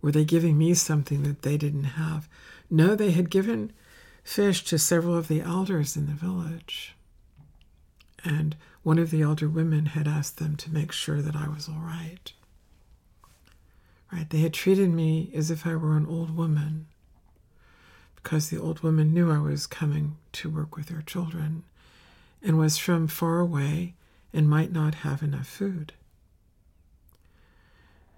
Were 0.01 0.11
they 0.11 0.25
giving 0.25 0.57
me 0.57 0.73
something 0.73 1.23
that 1.23 1.41
they 1.41 1.57
didn't 1.57 1.83
have? 1.85 2.29
No, 2.69 2.95
they 2.95 3.11
had 3.11 3.29
given 3.29 3.71
fish 4.23 4.63
to 4.65 4.77
several 4.77 5.17
of 5.17 5.27
the 5.27 5.41
elders 5.41 5.97
in 5.97 6.05
the 6.05 6.13
village. 6.13 6.95
And 8.23 8.55
one 8.83 8.99
of 8.99 9.11
the 9.11 9.21
elder 9.21 9.49
women 9.49 9.87
had 9.87 10.07
asked 10.07 10.37
them 10.37 10.55
to 10.57 10.71
make 10.71 10.91
sure 10.91 11.21
that 11.21 11.35
I 11.35 11.47
was 11.47 11.67
all 11.67 11.81
right. 11.81 12.31
Right? 14.11 14.29
They 14.29 14.39
had 14.39 14.53
treated 14.53 14.89
me 14.89 15.31
as 15.33 15.51
if 15.51 15.65
I 15.65 15.75
were 15.75 15.97
an 15.97 16.05
old 16.05 16.35
woman 16.35 16.87
because 18.15 18.49
the 18.49 18.59
old 18.59 18.81
woman 18.81 19.13
knew 19.13 19.31
I 19.31 19.39
was 19.39 19.65
coming 19.65 20.17
to 20.33 20.49
work 20.49 20.75
with 20.75 20.89
her 20.89 21.01
children 21.01 21.63
and 22.43 22.57
was 22.57 22.77
from 22.77 23.07
far 23.07 23.39
away 23.39 23.95
and 24.33 24.49
might 24.49 24.71
not 24.71 24.95
have 24.95 25.23
enough 25.23 25.47
food. 25.47 25.93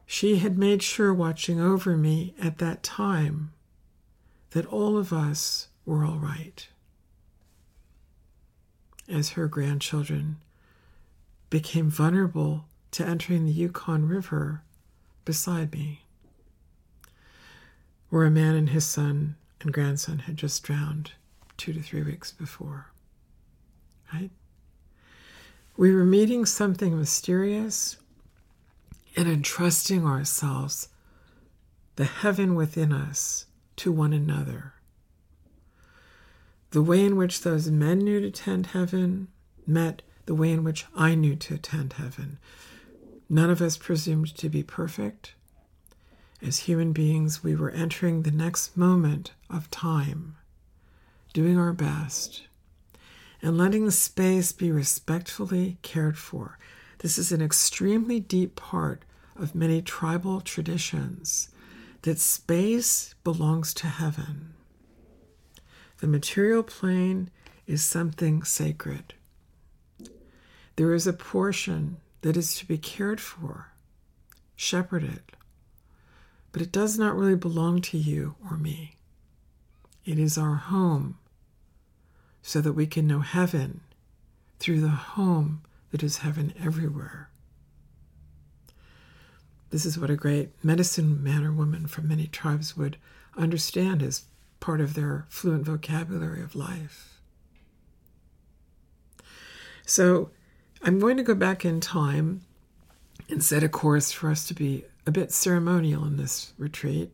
She 0.06 0.38
had 0.38 0.58
made 0.58 0.84
sure, 0.84 1.14
watching 1.14 1.62
over 1.62 1.96
me 1.96 2.34
at 2.40 2.58
that 2.58 2.84
time, 2.84 3.54
that 4.52 4.66
all 4.66 4.98
of 4.98 5.12
us 5.12 5.68
were 5.86 6.06
all 6.06 6.18
right. 6.18 6.68
As 9.10 9.32
her 9.32 9.48
grandchildren 9.48 10.38
became 11.50 11.90
vulnerable 11.90 12.66
to 12.92 13.06
entering 13.06 13.46
the 13.46 13.52
Yukon 13.52 14.08
River 14.08 14.62
beside 15.26 15.74
me, 15.74 16.02
where 18.10 18.26
a 18.26 18.32
man 18.32 18.56
and 18.56 18.70
his 18.70 18.86
son 18.86 19.36
and 19.62 19.74
grandson 19.74 20.20
had 20.20 20.38
just 20.38 20.64
drowned 20.64 21.12
two 21.58 21.74
to 21.74 21.82
three 21.82 22.04
weeks 22.04 22.32
before. 22.32 22.88
Right? 24.14 24.32
We 25.78 25.94
were 25.94 26.06
meeting 26.06 26.46
something 26.46 26.98
mysterious 26.98 27.98
and 29.16 29.28
entrusting 29.28 30.06
ourselves, 30.06 30.90
the 31.96 32.06
heaven 32.06 32.56
within 32.56 32.92
us, 32.92 33.46
to 33.82 33.92
one 33.92 34.14
another. 34.14 34.74
The 36.70 36.84
way 36.84 37.04
in 37.04 37.16
which 37.16 37.42
those 37.42 37.72
men 37.72 37.98
knew 37.98 38.20
to 38.20 38.28
attend 38.28 38.68
heaven 38.68 39.28
met 39.66 40.04
the 40.28 40.36
way 40.36 40.52
in 40.52 40.64
which 40.64 40.86
I 40.96 41.16
knew 41.16 41.36
to 41.38 41.56
attend 41.56 41.94
heaven. 41.94 42.38
None 43.28 43.50
of 43.50 43.60
us 43.60 43.78
presumed 43.78 44.38
to 44.38 44.50
be 44.50 44.62
perfect. 44.62 45.34
As 46.44 46.60
human 46.60 46.94
beings, 46.94 47.44
we 47.44 47.56
were 47.56 47.72
entering 47.72 48.22
the 48.22 48.30
next 48.30 48.78
moment 48.78 49.32
of 49.50 49.72
time, 49.72 50.36
doing 51.34 51.58
our 51.58 51.74
best, 51.74 52.44
and 53.42 53.58
letting 53.58 53.86
the 53.86 53.92
space 53.92 54.52
be 54.52 54.72
respectfully 54.72 55.80
cared 55.82 56.20
for. 56.20 56.60
This 57.00 57.18
is 57.18 57.32
an 57.32 57.42
extremely 57.42 58.20
deep 58.20 58.56
part 58.56 59.02
of 59.36 59.56
many 59.56 59.82
tribal 59.82 60.40
traditions 60.40 61.50
that 62.04 62.20
space 62.20 63.14
belongs 63.24 63.74
to 63.76 63.88
heaven. 63.88 64.54
The 66.00 66.08
material 66.08 66.64
plane 66.64 67.30
is 67.68 67.84
something 67.84 68.44
sacred. 68.44 69.14
There 70.76 70.94
is 70.94 71.06
a 71.06 71.14
portion 71.14 71.98
that 72.22 72.38
is 72.38 72.56
to 72.56 72.66
be 72.66 72.78
cared 72.78 73.22
for, 73.22 73.68
shepherded. 74.56 75.22
But 76.52 76.62
it 76.62 76.72
does 76.72 76.98
not 76.98 77.16
really 77.16 77.36
belong 77.36 77.82
to 77.82 77.98
you 77.98 78.36
or 78.50 78.58
me. 78.58 78.98
It 80.06 80.18
is 80.18 80.38
our 80.38 80.56
home 80.56 81.18
so 82.42 82.62
that 82.62 82.74
we 82.74 82.88
can 82.88 83.08
know 83.08 83.20
heaven 83.20 83.82
through 84.60 84.82
the 84.82 84.90
home 84.90 85.62
that 85.92 86.04
is 86.04 86.20
heaven 86.20 86.54
everywhere. 86.62 87.31
This 89.72 89.86
is 89.86 89.98
what 89.98 90.10
a 90.10 90.16
great 90.16 90.50
medicine 90.64 91.24
man 91.24 91.44
or 91.44 91.52
woman 91.52 91.88
from 91.88 92.08
many 92.08 92.28
tribes 92.28 92.78
would 92.78 92.98
understand 93.38 94.04
as 94.04 94.26
part 94.60 94.82
of 94.82 94.94
their 94.94 95.26
fluent 95.30 95.66
vocabulary 95.66 96.44
of 96.44 96.56
life. 96.56 97.20
So, 99.86 100.30
I'm 100.84 101.00
going 101.00 101.18
to 101.18 101.24
go 101.24 101.36
back 101.36 101.64
in 101.66 101.80
time 101.80 102.42
and 103.30 103.44
set 103.44 103.64
a 103.64 103.70
course 103.70 104.12
for 104.12 104.30
us 104.30 104.48
to 104.48 104.54
be 104.54 104.84
a 105.06 105.12
bit 105.12 105.32
ceremonial 105.32 106.06
in 106.06 106.18
this 106.18 106.54
retreat. 106.58 107.12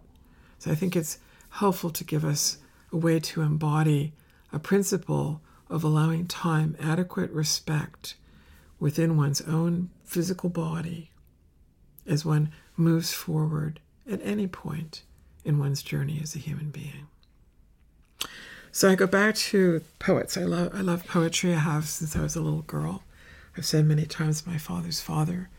So 0.59 0.71
I 0.71 0.75
think 0.75 0.95
it's 0.95 1.19
helpful 1.49 1.89
to 1.91 2.03
give 2.03 2.25
us 2.25 2.57
a 2.91 2.97
way 2.97 3.19
to 3.19 3.41
embody 3.41 4.13
a 4.51 4.59
principle 4.59 5.41
of 5.69 5.83
allowing 5.83 6.27
time 6.27 6.75
adequate 6.79 7.31
respect 7.31 8.15
within 8.79 9.17
one's 9.17 9.41
own 9.41 9.89
physical 10.05 10.49
body 10.49 11.11
as 12.07 12.25
one 12.25 12.51
moves 12.75 13.13
forward 13.13 13.79
at 14.09 14.21
any 14.23 14.47
point 14.47 15.03
in 15.43 15.59
one's 15.59 15.83
journey 15.83 16.19
as 16.21 16.35
a 16.35 16.39
human 16.39 16.69
being. 16.69 17.07
So 18.71 18.89
I 18.89 18.95
go 18.95 19.07
back 19.07 19.35
to 19.35 19.81
poets. 19.99 20.37
I 20.37 20.43
love 20.43 20.71
I 20.73 20.81
love 20.81 21.07
poetry. 21.07 21.53
I 21.53 21.59
have 21.59 21.87
since 21.87 22.15
I 22.15 22.21
was 22.21 22.35
a 22.35 22.41
little 22.41 22.61
girl. 22.61 23.03
I've 23.57 23.65
said 23.65 23.85
many 23.85 24.05
times 24.05 24.45
my 24.45 24.57
father's 24.57 25.01
father, 25.01 25.49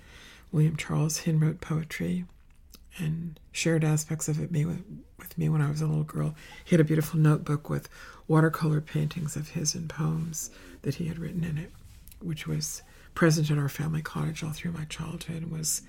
William 0.52 0.76
Charles 0.76 1.18
Hin, 1.18 1.40
wrote 1.40 1.60
poetry 1.60 2.26
and 2.96 3.38
shared 3.50 3.82
aspects 3.84 4.28
of 4.28 4.40
it 4.40 4.52
me 4.52 4.64
with, 4.64 4.84
with 5.18 5.36
me 5.36 5.48
when 5.48 5.62
I 5.62 5.70
was 5.70 5.80
a 5.80 5.86
little 5.86 6.04
girl. 6.04 6.34
He 6.64 6.70
had 6.76 6.80
a 6.80 6.84
beautiful 6.84 7.18
notebook 7.18 7.68
with 7.68 7.88
watercolor 8.28 8.80
paintings 8.80 9.36
of 9.36 9.50
his 9.50 9.74
and 9.74 9.88
poems 9.88 10.50
that 10.82 10.96
he 10.96 11.06
had 11.06 11.18
written 11.18 11.44
in 11.44 11.58
it, 11.58 11.72
which 12.20 12.46
was 12.46 12.82
present 13.14 13.50
in 13.50 13.58
our 13.58 13.68
family 13.68 14.02
cottage 14.02 14.44
all 14.44 14.52
through 14.52 14.72
my 14.72 14.84
childhood 14.84 15.42
and 15.42 15.50
was 15.50 15.82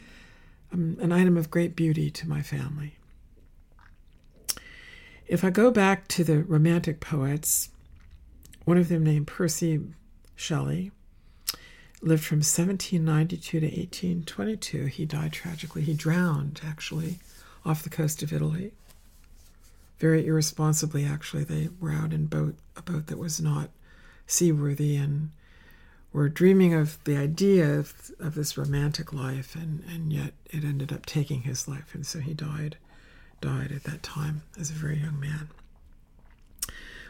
um, 0.71 0.97
an 0.99 1.11
item 1.11 1.37
of 1.37 1.51
great 1.51 1.75
beauty 1.75 2.09
to 2.11 2.27
my 2.27 2.41
family. 2.41 2.95
If 5.27 5.43
I 5.43 5.49
go 5.49 5.71
back 5.71 6.07
to 6.09 6.23
the 6.23 6.43
Romantic 6.43 6.99
poets, 6.99 7.69
one 8.65 8.77
of 8.77 8.89
them 8.89 9.03
named 9.03 9.27
Percy 9.27 9.79
Shelley 10.35 10.91
lived 12.01 12.23
from 12.23 12.37
1792 12.37 13.59
to 13.59 13.65
1822. 13.65 14.85
He 14.85 15.05
died 15.05 15.33
tragically. 15.33 15.81
He 15.83 15.93
drowned, 15.93 16.61
actually, 16.65 17.19
off 17.65 17.83
the 17.83 17.89
coast 17.89 18.23
of 18.23 18.31
Italy. 18.31 18.71
Very 19.99 20.25
irresponsibly, 20.25 21.03
actually. 21.03 21.43
They 21.43 21.69
were 21.79 21.91
out 21.91 22.13
in 22.13 22.27
boat, 22.27 22.55
a 22.75 22.81
boat 22.81 23.07
that 23.07 23.17
was 23.17 23.41
not 23.41 23.69
seaworthy 24.25 24.95
and 24.95 25.31
were 26.11 26.29
dreaming 26.29 26.73
of 26.73 27.03
the 27.03 27.17
idea 27.17 27.77
of, 27.77 28.11
of 28.19 28.35
this 28.35 28.57
romantic 28.57 29.13
life, 29.13 29.55
and, 29.55 29.83
and 29.87 30.11
yet 30.11 30.33
it 30.45 30.63
ended 30.63 30.91
up 30.91 31.05
taking 31.05 31.41
his 31.41 31.67
life, 31.67 31.93
and 31.93 32.05
so 32.05 32.19
he 32.19 32.33
died 32.33 32.77
died 33.41 33.71
at 33.71 33.83
that 33.83 34.03
time 34.03 34.41
as 34.59 34.69
a 34.69 34.73
very 34.73 34.97
young 34.97 35.19
man. 35.19 35.49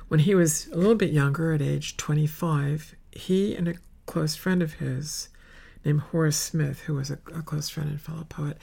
When 0.07 0.21
he 0.21 0.35
was 0.35 0.67
a 0.67 0.75
little 0.75 0.95
bit 0.95 1.11
younger, 1.11 1.53
at 1.53 1.61
age 1.61 1.97
25, 1.97 2.95
he 3.11 3.55
and 3.55 3.67
a 3.67 3.75
close 4.05 4.35
friend 4.35 4.61
of 4.61 4.73
his 4.73 5.29
named 5.85 6.01
Horace 6.01 6.37
Smith, 6.37 6.81
who 6.81 6.95
was 6.95 7.09
a, 7.09 7.19
a 7.33 7.41
close 7.41 7.69
friend 7.69 7.89
and 7.89 8.01
fellow 8.01 8.25
poet, 8.27 8.57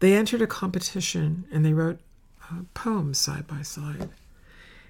they 0.00 0.14
entered 0.14 0.42
a 0.42 0.46
competition 0.46 1.44
and 1.52 1.64
they 1.64 1.72
wrote 1.72 2.00
uh, 2.50 2.62
poems 2.74 3.18
side 3.18 3.46
by 3.46 3.62
side. 3.62 4.10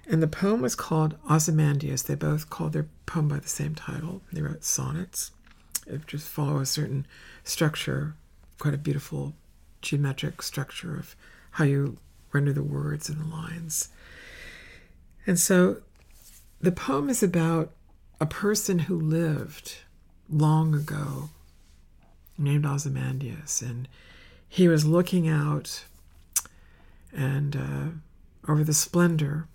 And 0.07 0.21
the 0.21 0.27
poem 0.27 0.61
was 0.61 0.75
called 0.75 1.15
Ozymandias. 1.29 2.03
They 2.03 2.15
both 2.15 2.49
called 2.49 2.73
their 2.73 2.87
poem 3.05 3.29
by 3.29 3.39
the 3.39 3.47
same 3.47 3.73
title. 3.73 4.21
They 4.31 4.41
wrote 4.41 4.63
sonnets. 4.63 5.31
It 5.87 6.07
just 6.07 6.27
follow 6.27 6.59
a 6.59 6.65
certain 6.65 7.07
structure, 7.43 8.15
quite 8.59 8.73
a 8.73 8.77
beautiful 8.77 9.33
geometric 9.81 10.41
structure 10.41 10.97
of 10.97 11.15
how 11.51 11.65
you 11.65 11.97
render 12.31 12.53
the 12.53 12.63
words 12.63 13.09
and 13.09 13.19
the 13.19 13.35
lines. 13.35 13.89
And 15.25 15.39
so 15.39 15.77
the 16.59 16.71
poem 16.71 17.09
is 17.09 17.23
about 17.23 17.71
a 18.19 18.25
person 18.25 18.79
who 18.79 18.99
lived 18.99 19.77
long 20.29 20.73
ago 20.73 21.29
named 22.37 22.65
Ozymandias, 22.65 23.61
and 23.61 23.87
he 24.47 24.67
was 24.67 24.85
looking 24.85 25.27
out 25.27 25.85
and 27.15 27.55
uh, 27.55 28.51
over 28.51 28.63
the 28.63 28.73
splendor. 28.73 29.47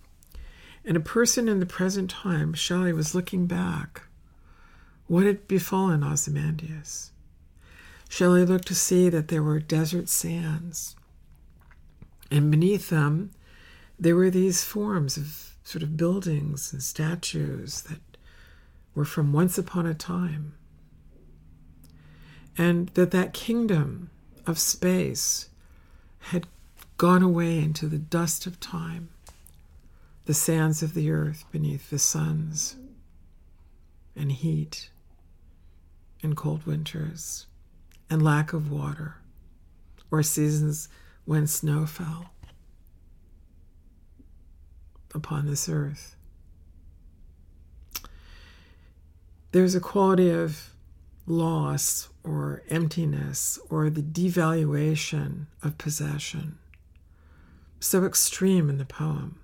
And 0.84 0.96
a 0.96 1.00
person 1.00 1.48
in 1.48 1.60
the 1.60 1.66
present 1.66 2.10
time, 2.10 2.54
Shelley, 2.54 2.92
was 2.92 3.14
looking 3.14 3.46
back. 3.46 4.02
What 5.06 5.26
had 5.26 5.48
befallen 5.48 6.02
Ozymandias? 6.02 7.12
Shelley 8.08 8.44
looked 8.44 8.68
to 8.68 8.74
see 8.74 9.08
that 9.10 9.28
there 9.28 9.42
were 9.42 9.60
desert 9.60 10.08
sands 10.08 10.96
and 12.30 12.50
beneath 12.50 12.90
them, 12.90 13.30
there 13.98 14.16
were 14.16 14.30
these 14.30 14.64
forms 14.64 15.16
of 15.16 15.54
sort 15.64 15.82
of 15.82 15.96
buildings 15.96 16.72
and 16.72 16.82
statues 16.82 17.82
that 17.82 18.00
were 18.94 19.04
from 19.04 19.32
once 19.32 19.58
upon 19.58 19.86
a 19.86 19.94
time. 19.94 20.54
And 22.56 22.88
that 22.90 23.10
that 23.12 23.32
kingdom 23.32 24.10
of 24.46 24.58
space 24.58 25.48
had 26.18 26.46
gone 26.96 27.22
away 27.22 27.58
into 27.58 27.86
the 27.86 27.98
dust 27.98 28.46
of 28.46 28.58
time, 28.60 29.10
the 30.28 30.34
sands 30.34 30.82
of 30.82 30.92
the 30.92 31.10
earth 31.10 31.46
beneath 31.50 31.88
the 31.88 31.98
suns 31.98 32.76
and 34.14 34.30
heat 34.30 34.90
and 36.22 36.36
cold 36.36 36.66
winters 36.66 37.46
and 38.10 38.20
lack 38.20 38.52
of 38.52 38.70
water 38.70 39.14
or 40.10 40.22
seasons 40.22 40.90
when 41.24 41.46
snow 41.46 41.86
fell 41.86 42.28
upon 45.14 45.46
this 45.46 45.66
earth. 45.66 46.14
There's 49.52 49.74
a 49.74 49.80
quality 49.80 50.28
of 50.28 50.74
loss 51.26 52.10
or 52.22 52.62
emptiness 52.68 53.58
or 53.70 53.88
the 53.88 54.02
devaluation 54.02 55.46
of 55.62 55.78
possession 55.78 56.58
so 57.80 58.04
extreme 58.04 58.68
in 58.68 58.76
the 58.76 58.84
poem. 58.84 59.40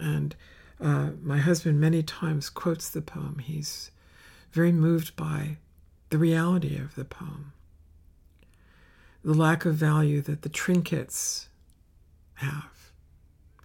And 0.00 0.34
uh, 0.80 1.10
my 1.22 1.38
husband 1.38 1.80
many 1.80 2.02
times 2.02 2.48
quotes 2.50 2.88
the 2.88 3.02
poem. 3.02 3.38
He's 3.42 3.90
very 4.52 4.72
moved 4.72 5.14
by 5.14 5.58
the 6.08 6.18
reality 6.18 6.76
of 6.76 6.94
the 6.94 7.04
poem 7.04 7.52
the 9.24 9.34
lack 9.34 9.64
of 9.64 9.74
value 9.74 10.20
that 10.22 10.42
the 10.42 10.48
trinkets 10.48 11.48
have. 12.34 12.92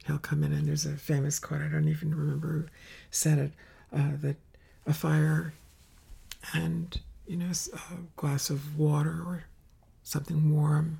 He'll 0.05 0.17
come 0.17 0.43
in, 0.43 0.51
and 0.51 0.67
there's 0.67 0.85
a 0.85 0.97
famous 0.97 1.39
quote, 1.39 1.61
I 1.61 1.67
don't 1.67 1.87
even 1.87 2.13
remember 2.13 2.47
who 2.47 2.65
said 3.09 3.39
it, 3.39 3.51
uh, 3.93 4.11
that 4.21 4.35
a 4.85 4.93
fire 4.93 5.53
and, 6.53 6.99
you 7.25 7.37
know, 7.37 7.49
a 7.73 7.79
glass 8.15 8.49
of 8.49 8.77
water 8.77 9.23
or 9.25 9.45
something 10.03 10.53
warm, 10.53 10.99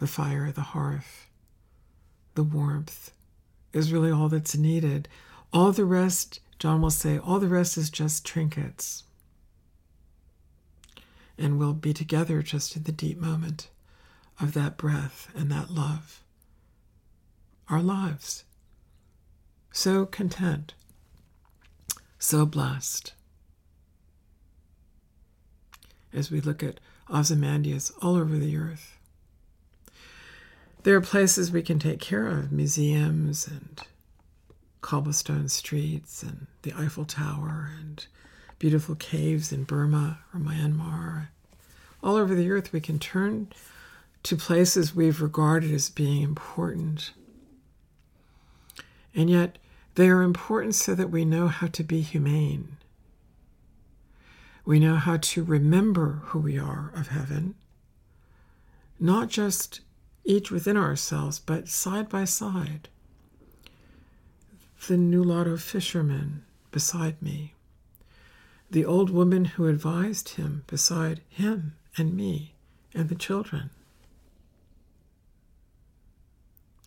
the 0.00 0.08
fire, 0.08 0.50
the 0.50 0.60
hearth, 0.60 1.28
the 2.34 2.42
warmth 2.42 3.12
is 3.72 3.92
really 3.92 4.10
all 4.10 4.28
that's 4.28 4.56
needed. 4.56 5.08
All 5.52 5.72
the 5.72 5.84
rest, 5.84 6.40
John 6.58 6.82
will 6.82 6.90
say, 6.90 7.18
all 7.18 7.38
the 7.38 7.48
rest 7.48 7.76
is 7.76 7.90
just 7.90 8.24
trinkets 8.24 9.04
and 11.38 11.58
we'll 11.58 11.72
be 11.72 11.92
together 11.92 12.42
just 12.42 12.76
in 12.76 12.84
the 12.84 12.92
deep 12.92 13.18
moment 13.18 13.68
of 14.40 14.54
that 14.54 14.76
breath 14.76 15.28
and 15.34 15.50
that 15.50 15.70
love. 15.70 16.22
Our 17.68 17.82
lives. 17.82 18.44
So 19.72 20.04
content, 20.04 20.74
so 22.18 22.44
blessed. 22.44 23.14
As 26.12 26.30
we 26.30 26.40
look 26.40 26.62
at 26.62 26.78
Ozymandias 27.08 27.90
all 28.02 28.16
over 28.16 28.36
the 28.36 28.56
earth, 28.56 28.98
there 30.82 30.96
are 30.96 31.00
places 31.00 31.52
we 31.52 31.62
can 31.62 31.78
take 31.78 32.00
care 32.00 32.26
of 32.26 32.52
museums 32.52 33.46
and 33.46 33.80
cobblestone 34.80 35.48
streets 35.48 36.22
and 36.22 36.46
the 36.62 36.72
Eiffel 36.72 37.04
Tower 37.04 37.70
and 37.78 38.04
beautiful 38.58 38.96
caves 38.96 39.52
in 39.52 39.64
Burma 39.64 40.18
or 40.34 40.40
Myanmar. 40.40 41.28
All 42.02 42.16
over 42.16 42.34
the 42.34 42.50
earth, 42.50 42.72
we 42.72 42.80
can 42.80 42.98
turn 42.98 43.48
to 44.24 44.36
places 44.36 44.94
we've 44.94 45.22
regarded 45.22 45.72
as 45.72 45.88
being 45.88 46.22
important. 46.22 47.12
And 49.14 49.30
yet, 49.30 49.58
they 49.94 50.08
are 50.08 50.22
important 50.22 50.74
so 50.74 50.94
that 50.94 51.10
we 51.10 51.24
know 51.24 51.48
how 51.48 51.68
to 51.68 51.84
be 51.84 52.00
humane. 52.00 52.78
We 54.64 54.80
know 54.80 54.96
how 54.96 55.18
to 55.18 55.44
remember 55.44 56.22
who 56.26 56.38
we 56.38 56.58
are 56.58 56.92
of 56.94 57.08
heaven, 57.08 57.54
not 58.98 59.28
just 59.28 59.80
each 60.24 60.50
within 60.50 60.76
ourselves, 60.76 61.38
but 61.38 61.68
side 61.68 62.08
by 62.08 62.24
side. 62.24 62.88
The 64.88 64.94
Nulato 64.96 65.58
fisherman 65.58 66.44
beside 66.70 67.20
me, 67.22 67.54
the 68.70 68.84
old 68.84 69.10
woman 69.10 69.44
who 69.44 69.66
advised 69.66 70.30
him 70.30 70.64
beside 70.66 71.20
him 71.28 71.74
and 71.96 72.14
me 72.14 72.54
and 72.94 73.08
the 73.08 73.14
children, 73.14 73.70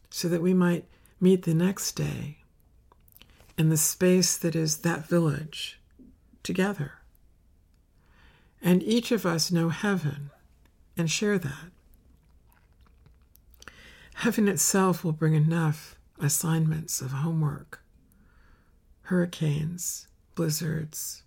so 0.09 0.27
that 0.27 0.41
we 0.41 0.53
might 0.53 0.85
meet 1.21 1.43
the 1.43 1.53
next 1.53 1.93
day 1.93 2.37
in 3.57 3.69
the 3.69 3.77
space 3.77 4.37
that 4.37 4.55
is 4.55 4.77
that 4.79 5.07
village 5.07 5.79
together. 6.43 6.93
and 8.61 8.81
each 8.83 9.11
of 9.11 9.25
us 9.25 9.51
know 9.51 9.69
heaven 9.69 10.31
and 10.97 11.11
share 11.11 11.37
that. 11.37 11.71
Heaven 14.15 14.47
itself 14.47 15.03
will 15.03 15.11
bring 15.11 15.35
enough 15.35 15.99
assignments 16.19 17.01
of 17.01 17.11
homework, 17.11 17.81
hurricanes, 19.03 20.07
blizzards, 20.33 21.23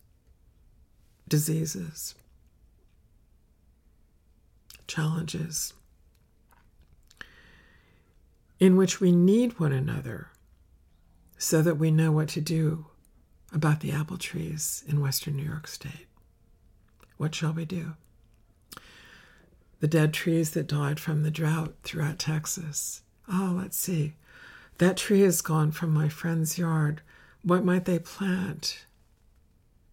diseases, 1.28 2.14
challenges, 4.86 5.74
in 8.58 8.76
which 8.76 9.00
we 9.00 9.12
need 9.12 9.60
one 9.60 9.72
another 9.72 10.28
so 11.36 11.62
that 11.62 11.76
we 11.76 11.90
know 11.90 12.10
what 12.10 12.28
to 12.30 12.40
do 12.40 12.86
about 13.52 13.80
the 13.80 13.92
apple 13.92 14.16
trees 14.18 14.82
in 14.88 15.00
western 15.00 15.36
New 15.36 15.44
York 15.44 15.68
State. 15.68 16.06
What 17.18 17.34
shall 17.34 17.52
we 17.52 17.66
do? 17.66 17.94
The 19.80 19.88
dead 19.88 20.12
trees 20.12 20.50
that 20.50 20.66
died 20.66 20.98
from 20.98 21.22
the 21.22 21.30
drought 21.30 21.74
throughout 21.84 22.18
Texas. 22.18 23.02
Oh, 23.30 23.54
let's 23.56 23.76
see. 23.76 24.14
That 24.78 24.96
tree 24.96 25.22
is 25.22 25.42
gone 25.42 25.70
from 25.70 25.90
my 25.90 26.08
friend's 26.08 26.58
yard. 26.58 27.00
What 27.42 27.64
might 27.64 27.84
they 27.84 27.98
plant 27.98 28.86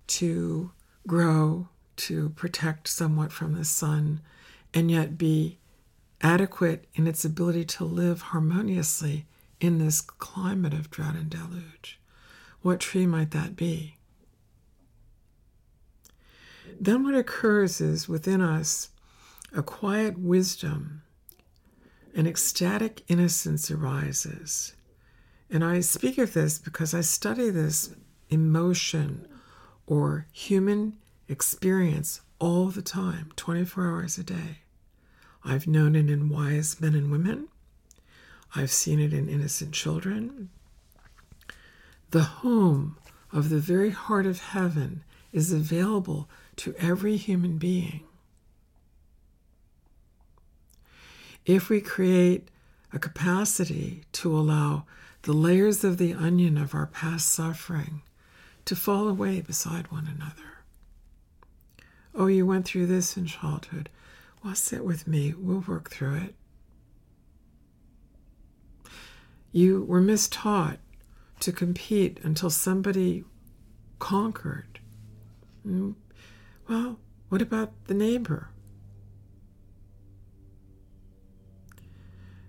to 0.08 0.72
grow, 1.08 1.70
to 1.98 2.30
protect 2.30 2.88
somewhat 2.88 3.32
from 3.32 3.54
the 3.54 3.66
sun, 3.66 4.22
and 4.74 4.90
yet 4.90 5.18
be 5.18 5.58
adequate 6.22 6.86
in 6.96 7.08
its 7.08 7.24
ability 7.24 7.66
to 7.66 7.86
live 7.86 8.22
harmoniously 8.22 9.26
in 9.60 9.78
this 9.78 10.02
climate 10.02 10.74
of 10.74 10.90
drought 10.90 11.16
and 11.16 11.30
deluge? 11.30 12.00
What 12.62 12.80
tree 12.80 13.06
might 13.06 13.32
that 13.32 13.56
be? 13.56 13.98
Then 16.80 17.04
what 17.04 17.14
occurs 17.16 17.80
is 17.80 18.10
within 18.10 18.42
us 18.42 18.90
a 19.56 19.64
quiet 19.64 20.20
wisdom, 20.20 21.02
an 22.14 22.28
ecstatic 22.28 23.04
innocence 23.08 23.72
arises. 23.72 24.74
And 25.50 25.64
I 25.64 25.80
speak 25.80 26.18
of 26.18 26.34
this 26.34 26.60
because 26.60 26.94
I 26.94 27.02
study 27.02 27.50
this 27.50 27.96
emotion 28.30 29.28
or 29.88 30.28
human 30.34 30.98
experience 31.30 32.20
all 32.38 32.68
the 32.68 32.82
time, 32.82 33.32
24 33.38 33.88
hours 33.88 34.18
a 34.18 34.24
day. 34.24 34.60
I've 35.44 35.68
known 35.68 35.96
it 35.96 36.10
in 36.10 36.28
wise 36.28 36.82
men 36.82 36.94
and 36.94 37.10
women. 37.10 37.48
I've 38.56 38.72
seen 38.72 39.00
it 39.00 39.14
in 39.14 39.30
innocent 39.30 39.74
children. 39.74 40.50
The 42.12 42.24
home 42.24 42.98
of 43.32 43.50
the 43.50 43.60
very 43.60 43.92
heart 43.92 44.26
of 44.26 44.40
heaven 44.40 45.04
is 45.32 45.54
available 45.54 46.30
to 46.58 46.76
every 46.78 47.16
human 47.16 47.58
being. 47.58 48.04
If 51.46 51.70
we 51.70 51.80
create 51.82 52.50
a 52.92 53.00
capacity 53.00 54.04
to 54.14 54.36
allow 54.36 54.86
the 55.22 55.34
layers 55.34 55.84
of 55.84 55.98
the 55.98 56.14
onion 56.14 56.58
of 56.58 56.74
our 56.74 56.88
past 56.88 57.30
suffering 57.30 58.02
to 58.66 58.76
fall 58.76 59.08
away 59.08 59.42
beside 59.42 59.92
one 59.92 60.08
another. 60.08 60.64
Oh, 62.16 62.28
you 62.28 62.46
went 62.46 62.66
through 62.66 62.88
this 62.88 63.18
in 63.18 63.26
childhood. 63.26 63.90
Well, 64.44 64.56
sit 64.56 64.86
with 64.86 65.08
me. 65.08 65.34
We'll 65.38 65.64
work 65.68 65.90
through 65.90 66.16
it. 66.16 66.36
You 69.52 69.84
were 69.84 70.02
mistaught 70.02 70.78
to 71.42 71.52
compete 71.52 72.20
until 72.24 72.50
somebody 72.50 73.24
conquered. 74.00 74.80
Mm, 75.68 75.96
well, 76.68 77.00
what 77.30 77.42
about 77.42 77.72
the 77.86 77.94
neighbor? 77.94 78.50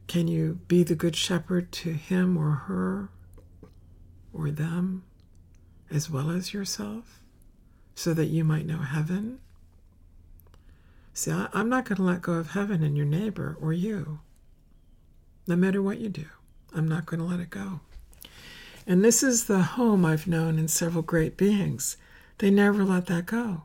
Can 0.06 0.28
you 0.28 0.60
be 0.68 0.82
the 0.82 0.94
good 0.94 1.16
shepherd 1.16 1.72
to 1.72 1.92
him 1.92 2.36
or 2.36 2.50
her 2.50 3.10
or 4.32 4.50
them 4.50 5.04
as 5.90 6.08
well 6.10 6.30
as 6.30 6.52
yourself 6.52 7.20
so 7.94 8.14
that 8.14 8.26
you 8.26 8.44
might 8.44 8.66
know 8.66 8.78
heaven? 8.78 9.40
See, 11.12 11.32
I, 11.32 11.48
am 11.54 11.68
not 11.68 11.86
going 11.86 11.96
to 11.96 12.02
let 12.02 12.22
go 12.22 12.34
of 12.34 12.50
heaven 12.50 12.82
in 12.82 12.94
your 12.94 13.06
neighbor 13.06 13.56
or 13.60 13.72
you. 13.72 14.20
No 15.46 15.56
matter 15.56 15.80
what 15.80 15.98
you 15.98 16.08
do, 16.08 16.26
I'm 16.74 16.86
not 16.86 17.06
going 17.06 17.20
to 17.20 17.26
let 17.26 17.40
it 17.40 17.50
go. 17.50 17.80
And 18.86 19.04
this 19.04 19.22
is 19.22 19.46
the 19.46 19.62
home 19.62 20.04
I've 20.04 20.26
known 20.26 20.58
in 20.58 20.68
several 20.68 21.02
great 21.02 21.36
beings. 21.36 21.96
They 22.38 22.50
never 22.50 22.84
let 22.84 23.06
that 23.06 23.26
go. 23.26 23.62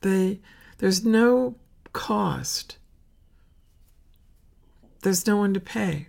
They, 0.00 0.40
there's 0.78 1.04
no 1.04 1.56
cost. 1.92 2.78
There's 5.04 5.26
no 5.26 5.36
one 5.36 5.52
to 5.52 5.60
pay. 5.60 6.08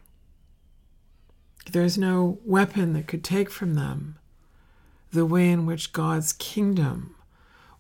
There's 1.70 1.98
no 1.98 2.40
weapon 2.46 2.94
that 2.94 3.08
could 3.08 3.26
take 3.26 3.50
from 3.50 3.74
them 3.74 4.16
the 5.12 5.26
way 5.26 5.50
in 5.50 5.66
which 5.66 5.92
God's 5.92 6.32
kingdom 6.32 7.14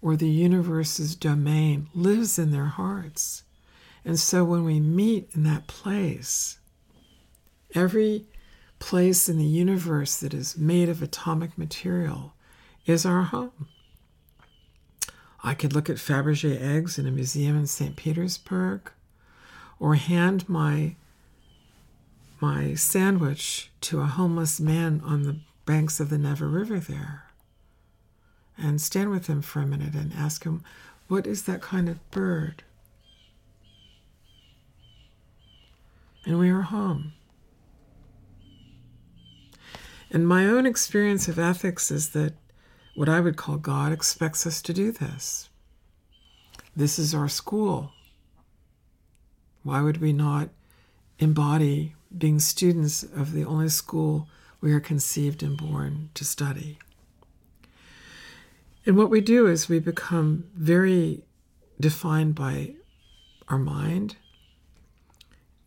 or 0.02 0.18
the 0.18 0.28
universe's 0.28 1.16
domain 1.16 1.88
lives 1.94 2.38
in 2.38 2.52
their 2.52 2.66
hearts. 2.66 3.44
And 4.04 4.20
so 4.20 4.44
when 4.44 4.66
we 4.66 4.82
meet 4.82 5.30
in 5.34 5.44
that 5.44 5.68
place, 5.68 6.58
every 7.74 8.26
place 8.80 9.30
in 9.30 9.38
the 9.38 9.46
universe 9.46 10.18
that 10.18 10.34
is 10.34 10.58
made 10.58 10.90
of 10.90 11.02
atomic 11.02 11.58
material 11.58 12.34
is 12.86 13.06
our 13.06 13.24
home. 13.24 13.70
I 15.42 15.54
could 15.54 15.72
look 15.72 15.90
at 15.90 15.96
Fabergé 15.96 16.60
eggs 16.60 17.00
in 17.00 17.08
a 17.08 17.12
museum 17.12 17.56
in 17.58 17.68
St. 17.68 17.96
Petersburg 17.96 18.92
or 19.80 19.96
hand 19.96 20.50
my 20.50 20.98
my 22.42 22.76
sandwich 22.76 23.72
to 23.82 24.02
a 24.02 24.06
homeless 24.06 24.60
man 24.60 25.02
on 25.06 25.24
the 25.24 25.40
banks 25.66 26.00
of 26.00 26.10
the 26.10 26.18
Neva 26.18 26.46
River 26.46 26.80
there 26.80 27.26
and 28.58 28.80
stand 28.80 29.10
with 29.10 29.28
him 29.28 29.42
for 29.42 29.62
a 29.62 29.66
minute 29.66 29.94
and 29.94 30.14
ask 30.14 30.44
him, 30.44 30.64
What 31.08 31.28
is 31.28 31.44
that 31.44 31.62
kind 31.62 31.90
of 31.90 32.12
bird? 32.12 32.64
And 36.26 36.40
we 36.40 36.50
are 36.50 36.62
home. 36.62 37.14
And 40.10 40.28
my 40.28 40.48
own 40.48 40.66
experience 40.66 41.28
of 41.28 41.38
ethics 41.38 41.92
is 41.92 42.10
that 42.10 42.34
what 42.96 43.10
I 43.10 43.20
would 43.20 43.36
call 43.36 43.58
God 43.58 43.92
expects 43.92 44.48
us 44.48 44.62
to 44.64 44.74
do 44.74 44.92
this. 44.92 45.50
This 46.76 46.98
is 46.98 47.14
our 47.14 47.28
school. 47.28 47.92
Why 49.64 49.82
would 49.82 49.98
we 49.98 50.14
not 50.14 50.50
embody 51.20 51.96
being 52.18 52.40
students 52.40 53.04
of 53.04 53.34
the 53.34 53.46
only 53.46 53.70
school 53.70 54.28
we 54.62 54.74
are 54.74 54.80
conceived 54.80 55.44
and 55.44 55.58
born 55.58 56.10
to 56.14 56.26
study? 56.26 56.80
And 58.86 58.98
what 58.98 59.10
we 59.10 59.22
do 59.22 59.48
is 59.48 59.68
we 59.68 59.80
become 59.80 60.46
very 60.56 61.24
defined 61.80 62.36
by 62.36 62.76
our 63.48 63.58
mind, 63.58 64.16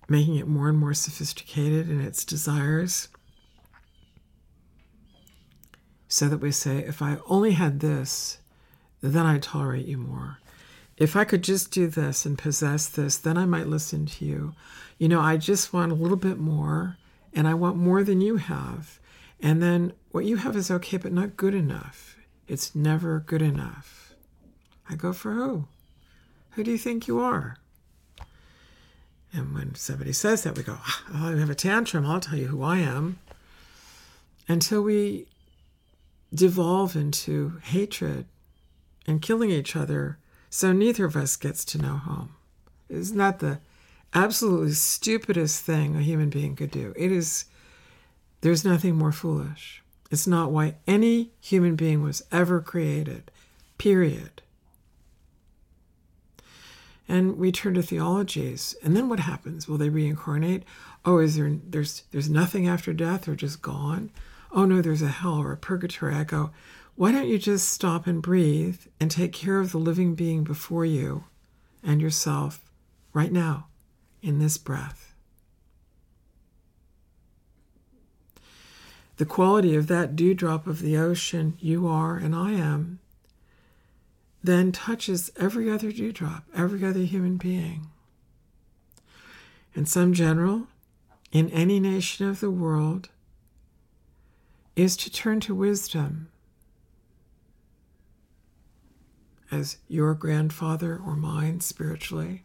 making 0.09 0.37
it 0.37 0.47
more 0.47 0.69
and 0.69 0.79
more 0.79 0.95
sophisticated 0.95 1.91
in 1.91 2.01
its 2.01 2.25
desires. 2.25 3.09
So 6.09 6.29
that 6.29 6.39
we 6.39 6.53
say, 6.53 6.79
if 6.79 7.03
I 7.03 7.19
only 7.27 7.53
had 7.53 7.81
this, 7.81 8.39
then 9.03 9.27
I'd 9.27 9.43
tolerate 9.43 9.87
you 9.87 9.99
more. 9.99 10.39
If 10.97 11.15
I 11.15 11.25
could 11.25 11.43
just 11.43 11.71
do 11.71 11.87
this 11.87 12.25
and 12.25 12.39
possess 12.39 12.89
this, 12.89 13.19
then 13.19 13.37
I 13.37 13.45
might 13.45 13.69
listen 13.69 14.07
to 14.07 14.25
you. 14.25 14.55
You 14.99 15.09
know, 15.09 15.21
I 15.21 15.37
just 15.37 15.73
want 15.73 15.93
a 15.93 15.95
little 15.95 16.17
bit 16.17 16.39
more, 16.39 16.97
and 17.33 17.47
I 17.47 17.55
want 17.55 17.77
more 17.77 18.03
than 18.03 18.21
you 18.21 18.37
have. 18.37 18.99
And 19.41 19.63
then 19.63 19.93
what 20.11 20.25
you 20.25 20.37
have 20.37 20.57
is 20.57 20.71
okay, 20.71 20.97
but 20.97 21.12
not 21.12 21.37
good 21.37 21.55
enough. 21.55 22.16
It's 22.49 22.75
never 22.75 23.20
good 23.20 23.43
enough. 23.43 24.14
I 24.89 24.97
go, 24.97 25.12
For 25.12 25.33
who? 25.33 25.68
Who 26.53 26.64
do 26.64 26.70
you 26.72 26.79
think 26.79 27.07
you 27.07 27.20
are? 27.20 27.59
And 29.33 29.55
when 29.55 29.75
somebody 29.75 30.12
says 30.12 30.43
that, 30.43 30.57
we 30.57 30.62
go, 30.62 30.79
ah, 30.79 31.05
oh, 31.14 31.35
I 31.35 31.39
have 31.39 31.51
a 31.51 31.55
tantrum. 31.55 32.07
I'll 32.07 32.20
tell 32.20 32.39
you 32.39 32.49
who 32.49 32.62
I 32.62 32.79
am. 32.79 33.18
Until 34.49 34.83
we 34.83 35.27
devolve 36.35 36.97
into 36.97 37.61
hatred 37.62 38.27
and 39.07 39.20
killing 39.20 39.51
each 39.51 39.77
other, 39.77 40.18
so 40.49 40.72
neither 40.72 41.05
of 41.05 41.16
us 41.16 41.37
gets 41.37 41.64
to 41.66 41.79
know 41.79 41.97
home. 41.99 42.35
Isn't 42.89 43.18
that 43.18 43.41
the 43.41 43.61
absolutely 44.15 44.73
stupidest 44.73 45.65
thing 45.65 45.97
a 45.97 46.01
human 46.01 46.31
being 46.31 46.57
could 46.57 46.71
do? 46.71 46.93
It 46.97 47.13
is, 47.13 47.45
there's 48.41 48.65
nothing 48.65 48.97
more 48.97 49.13
foolish. 49.13 49.83
It's 50.11 50.27
not 50.27 50.51
why 50.51 50.77
any 50.87 51.33
human 51.41 51.77
being 51.77 52.03
was 52.03 52.23
ever 52.33 52.61
created, 52.61 53.31
period. 53.77 54.43
And 57.07 57.39
we 57.39 57.53
turn 57.53 57.75
to 57.75 57.83
theologies, 57.83 58.77
and 58.83 58.95
then 58.95 59.09
what 59.09 59.21
happens? 59.21 59.67
Will 59.67 59.79
they 59.79 59.89
reincarnate? 59.89 60.65
Oh, 61.05 61.19
is 61.19 61.37
there 61.37 61.59
there's 61.65 62.03
there's 62.11 62.29
nothing 62.29 62.69
after 62.69 62.93
death 62.93 63.27
or 63.27 63.35
just 63.35 63.63
gone? 63.63 64.11
Oh 64.53 64.67
no, 64.67 64.83
there's 64.83 65.03
a 65.03 65.09
hell 65.09 65.39
or 65.39 65.53
a 65.53 65.57
purgatory. 65.57 66.15
I 66.15 66.25
go, 66.25 66.51
why 66.97 67.13
don't 67.13 67.29
you 67.29 67.39
just 67.39 67.69
stop 67.69 68.07
and 68.07 68.21
breathe 68.21 68.81
and 69.01 69.11
take 69.11 69.33
care 69.33 69.59
of 69.59 69.73
the 69.73 69.79
living 69.79 70.15
being 70.15 70.45
before 70.45 70.85
you 70.85 71.25
and 71.83 72.01
yourself 72.03 72.71
right 73.15 73.33
now 73.33 73.69
in 74.23 74.39
this 74.39 74.59
breath? 74.59 75.14
The 79.16 79.27
quality 79.27 79.75
of 79.75 79.89
that 79.89 80.14
dewdrop 80.14 80.66
of 80.66 80.81
the 80.81 80.97
ocean, 80.97 81.57
you 81.59 81.89
are 81.89 82.16
and 82.16 82.35
I 82.35 82.53
am, 82.53 83.01
then 84.45 84.71
touches 84.71 85.33
every 85.37 85.69
other 85.71 85.91
dewdrop, 85.91 86.45
every 86.55 86.85
other 86.85 87.01
human 87.01 87.37
being. 87.37 87.89
And 89.75 89.89
some 89.89 90.12
general 90.12 90.69
in 91.33 91.51
any 91.51 91.81
nation 91.81 92.29
of 92.29 92.41
the 92.41 92.51
world 92.51 93.09
is 94.77 94.97
to 94.99 95.11
turn 95.11 95.41
to 95.41 95.55
wisdom 95.55 96.29
as 99.51 99.79
your 99.89 100.14
grandfather 100.14 101.01
or 101.05 101.16
mine 101.16 101.61
spiritually, 101.61 102.45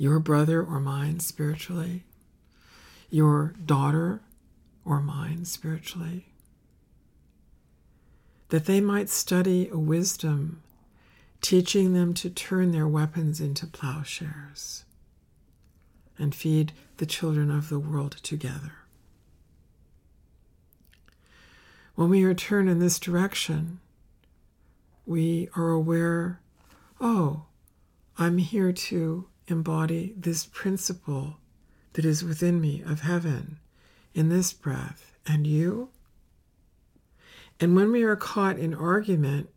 your 0.00 0.18
brother 0.18 0.62
or 0.62 0.80
mine 0.80 1.20
spiritually, 1.20 2.04
your 3.10 3.54
daughter 3.66 4.22
or 4.82 4.98
mine 4.98 5.44
spiritually, 5.44 6.24
that 8.48 8.64
they 8.64 8.80
might 8.80 9.10
study 9.10 9.68
a 9.68 9.76
wisdom 9.76 10.62
teaching 11.42 11.92
them 11.92 12.14
to 12.14 12.30
turn 12.30 12.72
their 12.72 12.88
weapons 12.88 13.42
into 13.42 13.66
plowshares 13.66 14.84
and 16.18 16.34
feed 16.34 16.72
the 16.96 17.04
children 17.04 17.50
of 17.50 17.68
the 17.68 17.78
world 17.78 18.16
together. 18.22 18.72
When 21.94 22.08
we 22.08 22.24
return 22.24 22.68
in 22.68 22.78
this 22.78 22.98
direction, 22.98 23.80
we 25.04 25.50
are 25.54 25.68
aware 25.68 26.40
oh, 27.02 27.42
I'm 28.16 28.38
here 28.38 28.72
to 28.72 29.26
embody 29.50 30.14
this 30.16 30.46
principle 30.46 31.38
that 31.94 32.04
is 32.04 32.24
within 32.24 32.60
me 32.60 32.82
of 32.82 33.00
heaven 33.00 33.58
in 34.14 34.28
this 34.28 34.52
breath. 34.52 35.12
And 35.26 35.46
you? 35.46 35.90
And 37.60 37.76
when 37.76 37.92
we 37.92 38.02
are 38.02 38.16
caught 38.16 38.58
in 38.58 38.74
argument, 38.74 39.50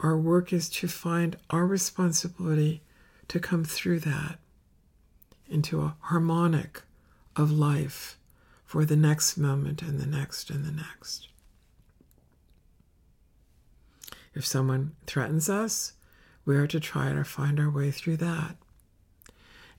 our 0.00 0.16
work 0.16 0.52
is 0.52 0.68
to 0.70 0.88
find 0.88 1.36
our 1.50 1.66
responsibility 1.66 2.82
to 3.28 3.38
come 3.38 3.64
through 3.64 4.00
that 4.00 4.38
into 5.46 5.80
a 5.80 5.96
harmonic 6.00 6.82
of 7.36 7.50
life 7.50 8.18
for 8.64 8.84
the 8.84 8.96
next 8.96 9.36
moment 9.36 9.82
and 9.82 10.00
the 10.00 10.06
next 10.06 10.50
and 10.50 10.64
the 10.64 10.72
next. 10.72 11.28
If 14.34 14.44
someone 14.44 14.96
threatens 15.06 15.48
us, 15.48 15.92
we 16.44 16.56
are 16.56 16.66
to 16.66 16.80
try 16.80 17.12
to 17.12 17.24
find 17.24 17.60
our 17.60 17.70
way 17.70 17.90
through 17.90 18.16
that 18.18 18.56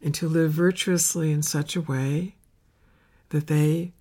and 0.05 0.13
to 0.13 0.29
live 0.29 0.51
virtuously 0.51 1.31
in 1.31 1.41
such 1.41 1.75
a 1.75 1.81
way 1.81 2.35
that 3.29 3.47
they 3.47 3.91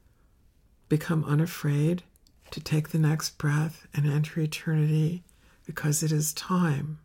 become 0.90 1.24
unafraid 1.24 2.02
to 2.50 2.60
take 2.60 2.90
the 2.90 2.98
next 2.98 3.38
breath 3.38 3.86
and 3.94 4.06
enter 4.06 4.38
eternity 4.38 5.24
because 5.64 6.02
it 6.02 6.12
is 6.12 6.34
time 6.34 6.98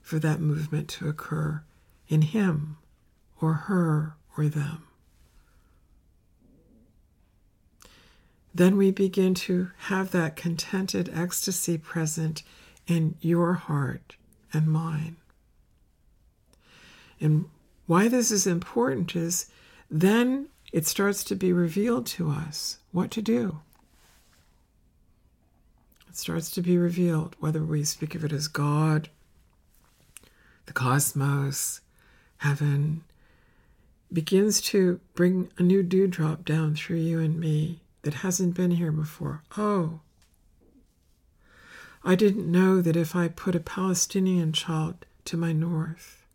for 0.00 0.20
that 0.20 0.38
movement 0.38 0.86
to 0.88 1.08
occur 1.08 1.64
in 2.06 2.22
him 2.22 2.76
or 3.40 3.54
her 3.54 4.14
or 4.38 4.46
them. 4.46 4.84
Then 8.54 8.76
we 8.76 8.92
begin 8.92 9.34
to 9.34 9.72
have 9.78 10.12
that 10.12 10.36
contented 10.36 11.10
ecstasy 11.12 11.76
present 11.76 12.44
in 12.86 13.16
your 13.20 13.54
heart 13.54 14.14
and 14.52 14.68
mine. 14.68 15.16
And 17.20 17.46
why 17.86 18.08
this 18.08 18.30
is 18.30 18.46
important 18.46 19.14
is 19.14 19.46
then 19.90 20.48
it 20.72 20.86
starts 20.86 21.22
to 21.24 21.34
be 21.34 21.52
revealed 21.52 22.06
to 22.06 22.30
us 22.30 22.78
what 22.92 23.10
to 23.12 23.22
do. 23.22 23.60
It 26.08 26.16
starts 26.16 26.50
to 26.52 26.62
be 26.62 26.76
revealed, 26.76 27.36
whether 27.38 27.62
we 27.62 27.84
speak 27.84 28.14
of 28.14 28.24
it 28.24 28.32
as 28.32 28.48
God, 28.48 29.08
the 30.66 30.72
cosmos, 30.72 31.80
heaven, 32.38 33.04
begins 34.12 34.60
to 34.60 35.00
bring 35.14 35.50
a 35.58 35.62
new 35.62 35.82
dewdrop 35.82 36.44
down 36.44 36.74
through 36.74 36.96
you 36.96 37.20
and 37.20 37.38
me 37.38 37.80
that 38.02 38.14
hasn't 38.14 38.54
been 38.54 38.72
here 38.72 38.92
before. 38.92 39.42
Oh, 39.56 40.00
I 42.04 42.14
didn't 42.14 42.50
know 42.50 42.80
that 42.80 42.96
if 42.96 43.16
I 43.16 43.28
put 43.28 43.54
a 43.54 43.60
Palestinian 43.60 44.52
child 44.52 45.06
to 45.24 45.36
my 45.36 45.52
north 45.52 46.25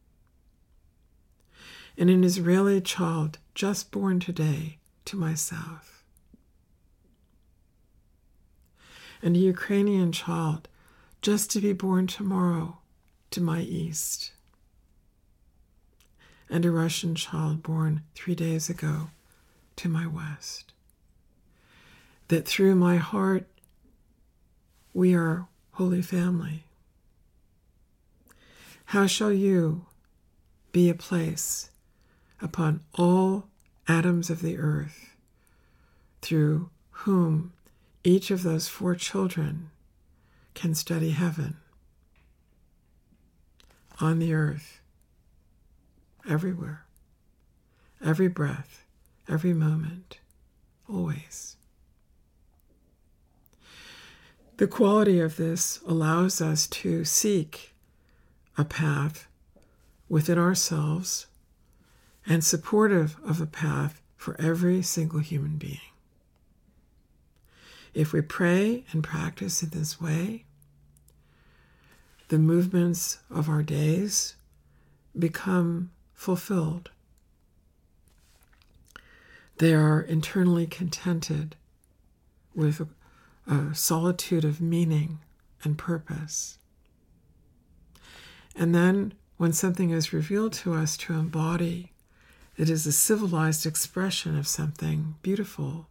and 2.02 2.10
an 2.10 2.24
Israeli 2.24 2.82
child 2.82 3.38
just 3.54 3.92
born 3.92 4.20
today 4.20 4.80
to 5.06 5.16
my 5.16 5.36
south, 5.36 6.02
and 9.22 9.36
a 9.36 9.40
Ukrainian 9.40 10.12
child 10.12 10.68
just 11.22 11.52
to 11.52 11.60
be 11.62 11.74
born 11.74 12.08
tomorrow 12.08 12.80
to 13.30 13.40
my 13.40 13.62
east 13.62 14.32
and 16.50 16.66
a 16.66 16.72
Russian 16.72 17.14
child 17.14 17.62
born 17.62 18.02
three 18.16 18.34
days 18.34 18.68
ago 18.68 19.12
to 19.76 19.88
my 19.88 20.08
west. 20.08 20.74
That 22.30 22.48
through 22.48 22.74
my 22.74 22.98
heart, 22.98 23.46
we 24.92 25.14
are 25.14 25.46
holy 25.74 26.02
family. 26.02 26.64
How 28.86 29.06
shall 29.06 29.32
you 29.32 29.86
be 30.72 30.90
a 30.90 30.96
place 30.96 31.71
upon 32.42 32.82
all 32.96 33.46
atoms 33.88 34.30
of 34.30 34.42
the 34.42 34.58
earth 34.58 35.16
through 36.22 36.70
whom 36.92 37.54
each 38.04 38.32
of 38.32 38.44
those 38.44 38.68
four 38.68 38.96
children 38.96 39.70
can 40.54 40.74
study 40.74 41.12
heaven 41.12 41.58
on 44.00 44.20
the 44.20 44.34
earth 44.34 44.82
everywhere, 46.28 46.86
every 48.04 48.28
breath, 48.28 48.86
every 49.30 49.54
moment, 49.54 50.20
always. 50.90 51.56
The 54.58 54.68
quality 54.68 55.20
of 55.20 55.38
this 55.38 55.80
allows 55.88 56.42
us 56.42 56.68
to 56.68 57.04
seek 57.06 57.74
a 58.58 58.66
path 58.66 59.28
within 60.10 60.38
ourselves 60.38 61.28
and 62.26 62.44
supportive 62.44 63.18
of 63.24 63.42
a 63.42 63.46
path 63.46 64.02
for 64.16 64.40
every 64.40 64.82
single 64.82 65.20
human 65.20 65.58
being. 65.58 65.80
If 67.94 68.14
we 68.14 68.22
pray 68.22 68.86
and 68.92 69.04
practice 69.04 69.62
in 69.64 69.70
this 69.70 70.00
way, 70.00 70.46
the 72.30 72.40
movements 72.40 73.20
of 73.30 73.50
our 73.50 73.64
days 73.64 74.36
become 75.18 75.92
fulfilled. 76.14 76.90
They 79.58 79.74
are 79.74 80.02
internally 80.02 80.66
contented 80.66 81.56
with 82.56 82.82
a, 82.82 82.88
solitude 83.74 84.46
of 84.46 84.62
meaning 84.62 85.20
and 85.64 85.78
purpose. 85.78 86.58
And 88.56 88.74
then, 88.74 89.14
when 89.36 89.52
something 89.52 89.90
is 89.90 90.14
revealed 90.14 90.54
to 90.54 90.74
us 90.74 90.96
to 90.98 91.14
embody, 91.14 91.91
it 92.58 92.70
is 92.70 92.86
a 92.86 92.92
civilized 92.92 93.66
expression 93.66 94.38
of 94.38 94.48
something 94.48 95.16
beautiful. 95.22 95.88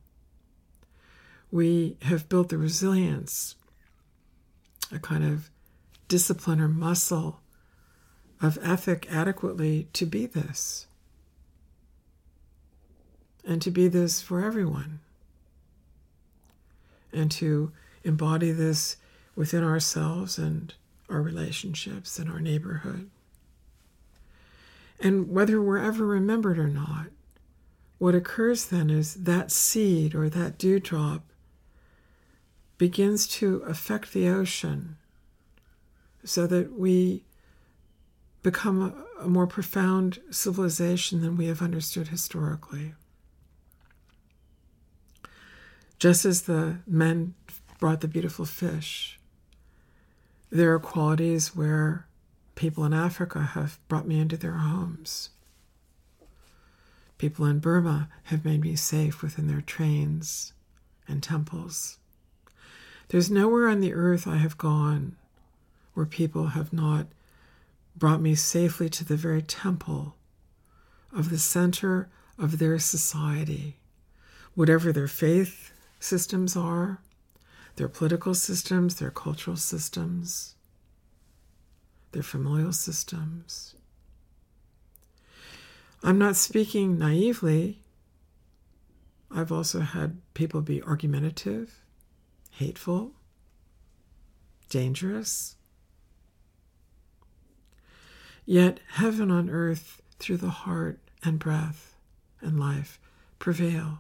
We 1.51 1.97
have 2.03 2.29
built 2.29 2.49
the 2.49 2.59
resilience, 2.59 3.57
a 4.93 4.99
kind 4.99 5.25
of 5.25 5.51
discipline 6.09 6.61
or 6.61 6.69
muscle 6.69 7.41
of 8.41 8.59
ethic 8.63 9.07
adequately 9.11 9.89
to 9.93 10.07
be 10.07 10.27
this 10.27 10.87
and 13.45 13.61
to 13.63 13.71
be 13.71 13.89
this 13.89 14.21
for 14.21 14.45
everyone 14.45 15.01
and 17.13 17.31
to 17.31 17.73
embody 18.05 18.53
this 18.53 18.97
within 19.35 19.65
ourselves 19.65 20.39
and 20.39 20.75
our 21.09 21.21
relationships 21.21 22.19
and 22.19 22.31
our 22.31 22.41
neighborhood. 22.41 23.11
And 25.01 25.31
whether 25.31 25.63
we're 25.63 25.79
ever 25.79 26.07
remembered 26.07 26.59
or 26.59 26.69
not, 26.69 27.07
what 27.99 28.15
occurs 28.15 28.67
then 28.67 28.91
is 28.91 29.15
that 29.15 29.51
seed 29.51 30.15
or 30.15 30.29
that 30.29 30.59
dewdrop 30.59 31.23
begins 32.79 33.27
to 33.27 33.57
affect 33.67 34.13
the 34.13 34.29
ocean 34.29 34.97
so 36.25 36.47
that 36.47 36.79
we 36.79 37.25
become 38.43 38.83
a, 39.21 39.25
a 39.25 39.29
more 39.29 39.47
profound 39.47 40.19
civilization 40.31 41.21
than 41.21 41.37
we 41.37 41.47
have 41.47 41.61
understood 41.61 42.09
historically. 42.09 42.95
Just 45.99 46.25
as 46.25 46.43
the 46.43 46.79
men 46.87 47.35
brought 47.79 48.01
the 48.01 48.09
beautiful 48.09 48.45
fish. 48.45 49.19
There 50.51 50.73
are 50.73 50.79
qualities 50.79 51.55
where 51.55 52.07
people 52.55 52.85
in 52.85 52.93
Africa 52.93 53.41
have 53.55 53.79
brought 53.89 54.07
me 54.07 54.19
into 54.21 54.37
their 54.37 54.55
homes. 54.55 55.31
People 57.19 57.45
in 57.47 57.59
Burma 57.59 58.09
have 58.25 58.45
made 58.45 58.63
me 58.63 58.77
safe 58.77 59.23
within 59.23 59.47
their 59.47 59.61
trains 59.61 60.53
and 61.07 61.23
temples. 61.23 61.99
There's 63.09 63.31
nowhere 63.31 63.69
on 63.69 63.81
the 63.81 63.93
earth 63.93 64.27
I 64.27 64.37
have 64.37 64.57
gone 64.57 65.17
where 65.95 66.07
people 66.07 66.49
have 66.49 66.73
not 66.73 67.07
brought 67.97 68.21
me 68.21 68.35
safely 68.35 68.89
to 68.89 69.05
the 69.05 69.17
very 69.17 69.43
temple 69.43 70.15
of 71.13 71.29
the 71.29 71.39
center 71.39 72.09
of 72.39 72.59
their 72.59 72.79
society, 72.79 73.77
whatever 74.55 74.93
their 74.93 75.09
faith 75.09 75.73
systems 75.99 76.57
are, 76.57 77.01
their 77.77 77.89
political 77.89 78.35
systems, 78.35 78.95
their 78.95 79.11
cultural 79.11 79.57
systems, 79.57 80.55
their 82.13 82.23
familial 82.23 82.73
systems. 82.73 83.75
I'm 86.03 86.19
not 86.19 86.37
speaking 86.37 86.99
naively. 86.99 87.83
I've 89.31 89.53
also 89.53 89.81
had 89.81 90.19
people 90.35 90.61
be 90.63 90.83
argumentative, 90.83 91.83
hateful, 92.53 93.13
dangerous. 94.69 95.57
Yet 98.45 98.81
heaven 98.95 99.31
on 99.31 99.51
earth 99.51 100.01
through 100.19 100.39
the 100.39 100.51
heart 100.51 100.99
and 101.23 101.39
breath 101.39 101.97
and 102.41 102.59
life 102.59 102.99
prevail. 103.39 103.99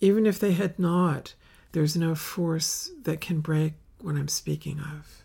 Even 0.00 0.26
if 0.26 0.38
they 0.38 0.52
had 0.52 0.78
not, 0.78 1.34
there's 1.72 1.96
no 1.96 2.14
force 2.14 2.90
that 3.02 3.20
can 3.20 3.40
break 3.40 3.74
what 4.00 4.16
I'm 4.16 4.28
speaking 4.28 4.78
of. 4.78 5.19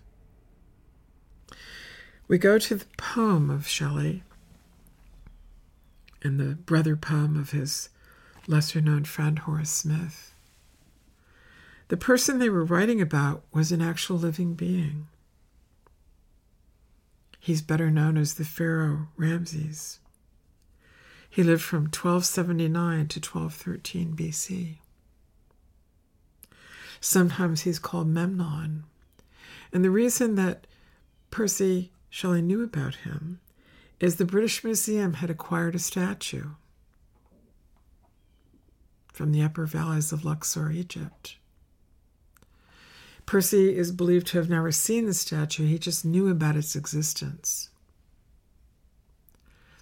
We 2.27 2.37
go 2.39 2.57
to 2.57 2.75
the 2.75 2.85
poem 2.97 3.49
of 3.51 3.67
Shelley 3.67 4.23
and 6.23 6.39
the 6.39 6.55
brother 6.55 6.95
poem 6.95 7.37
of 7.37 7.51
his 7.51 7.89
lesser 8.47 8.81
known 8.81 9.03
friend 9.05 9.37
Horace 9.39 9.69
Smith. 9.69 10.33
The 11.89 11.97
person 11.97 12.39
they 12.39 12.49
were 12.49 12.65
writing 12.65 12.99
about 12.99 13.43
was 13.53 13.71
an 13.71 13.81
actual 13.81 14.17
living 14.17 14.55
being. 14.55 15.07
He's 17.39 17.61
better 17.61 17.91
known 17.91 18.17
as 18.17 18.33
the 18.33 18.43
Pharaoh 18.43 19.09
Ramses. 19.17 19.99
He 21.29 21.43
lived 21.43 21.61
from 21.61 21.83
1279 21.83 23.07
to 23.09 23.19
1213 23.19 24.15
BC. 24.15 24.77
Sometimes 26.99 27.61
he's 27.61 27.77
called 27.77 28.07
Memnon. 28.07 28.85
And 29.71 29.85
the 29.85 29.91
reason 29.91 30.33
that 30.35 30.65
Percy 31.29 31.91
Shelley 32.15 32.41
knew 32.41 32.63
about 32.63 32.95
him 32.95 33.41
is 33.99 34.15
the 34.15 34.23
British 34.23 34.63
Museum 34.63 35.15
had 35.15 35.29
acquired 35.29 35.75
a 35.75 35.79
statue 35.79 36.51
from 39.11 39.33
the 39.33 39.41
upper 39.41 39.65
valleys 39.65 40.13
of 40.13 40.23
Luxor, 40.23 40.71
Egypt. 40.71 41.35
Percy 43.25 43.75
is 43.75 43.91
believed 43.91 44.27
to 44.27 44.37
have 44.37 44.49
never 44.49 44.71
seen 44.71 45.07
the 45.07 45.13
statue, 45.13 45.67
he 45.67 45.77
just 45.77 46.05
knew 46.05 46.29
about 46.29 46.55
its 46.55 46.73
existence. 46.73 47.69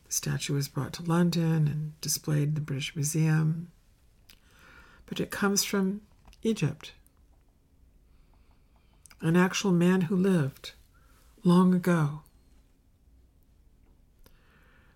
The 0.05 0.13
statue 0.13 0.55
was 0.55 0.67
brought 0.67 0.93
to 0.93 1.03
London 1.03 1.67
and 1.67 2.01
displayed 2.01 2.47
in 2.47 2.53
the 2.55 2.61
British 2.61 2.95
Museum, 2.95 3.69
but 5.05 5.19
it 5.19 5.29
comes 5.29 5.63
from 5.63 6.01
Egypt. 6.41 6.93
An 9.21 9.35
actual 9.35 9.71
man 9.71 10.01
who 10.01 10.15
lived 10.15 10.71
long 11.43 11.73
ago. 11.73 12.21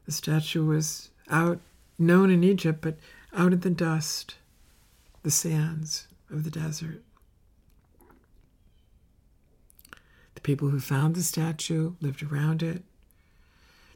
The 0.06 0.12
statue 0.12 0.66
was 0.66 1.10
out, 1.30 1.60
known 2.00 2.32
in 2.32 2.44
Egypt, 2.44 2.80
but 2.82 2.98
out 3.36 3.52
in 3.52 3.60
the 3.60 3.70
dust, 3.70 4.36
the 5.24 5.32
sands 5.32 6.08
of 6.30 6.46
the 6.46 6.50
desert. 6.50 7.04
The 10.36 10.42
people 10.42 10.70
who 10.70 10.80
found 10.80 11.16
the 11.16 11.24
statue 11.24 11.94
lived 12.00 12.24
around 12.24 12.64
it. 12.64 12.84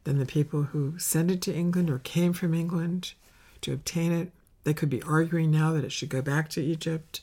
Then 0.04 0.20
the 0.20 0.26
people 0.26 0.64
who 0.64 0.98
sent 1.00 1.32
it 1.32 1.42
to 1.44 1.56
England 1.56 1.90
or 1.90 2.00
came 2.00 2.34
from 2.34 2.54
England 2.54 3.14
to 3.62 3.72
obtain 3.72 4.12
it, 4.12 4.32
they 4.64 4.74
could 4.74 4.90
be 4.90 5.02
arguing 5.04 5.52
now 5.52 5.72
that 5.74 5.86
it 5.86 5.92
should 5.92 6.10
go 6.10 6.22
back 6.22 6.50
to 6.50 6.62
Egypt. 6.62 7.22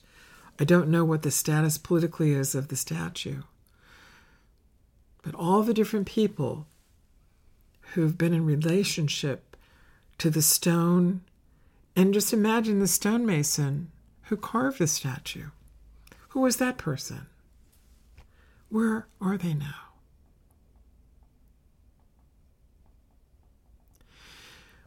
I 0.59 0.65
don't 0.65 0.89
know 0.89 1.05
what 1.05 1.23
the 1.23 1.31
status 1.31 1.77
politically 1.77 2.33
is 2.33 2.55
of 2.55 2.69
the 2.69 2.77
statue. 2.77 3.43
All 5.35 5.63
the 5.63 5.75
different 5.75 6.07
people 6.07 6.67
who've 7.93 8.19
been 8.19 8.35
in 8.35 8.45
relationship 8.45 9.57
to 10.19 10.31
the 10.31 10.43
stone, 10.43 11.23
and 11.97 12.13
just 12.13 12.33
imagine 12.33 12.81
the 12.81 12.87
stonemason 12.87 13.91
who 14.25 14.37
carved 14.37 14.79
the 14.79 14.87
statue. 14.87 15.49
Who 16.31 16.41
was 16.41 16.57
that 16.57 16.77
person? 16.77 17.27
Where 18.69 19.07
are 19.21 19.39
they 19.39 19.55
now? 19.55 19.89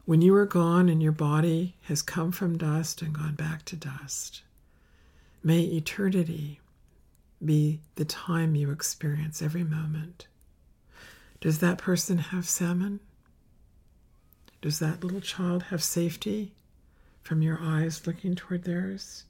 When 0.04 0.20
you 0.20 0.34
are 0.34 0.46
gone 0.46 0.88
and 0.88 1.02
your 1.02 1.12
body 1.12 1.76
has 1.82 2.02
come 2.02 2.32
from 2.32 2.58
dust 2.58 3.02
and 3.02 3.12
gone 3.12 3.34
back 3.34 3.64
to 3.66 3.76
dust, 3.76 4.42
may 5.42 5.62
eternity 5.62 6.60
be 7.44 7.80
the 7.94 8.04
time 8.04 8.54
you 8.54 8.70
experience 8.70 9.42
every 9.42 9.64
moment. 9.64 10.26
Does 11.42 11.58
that 11.58 11.76
person 11.76 12.18
have 12.18 12.48
salmon? 12.48 13.00
Does 14.60 14.78
that 14.78 15.02
little 15.02 15.20
child 15.20 15.64
have 15.64 15.82
safety 15.82 16.54
from 17.20 17.42
your 17.42 17.58
eyes 17.60 18.06
looking 18.06 18.36
toward 18.36 18.62
theirs? 18.62 19.24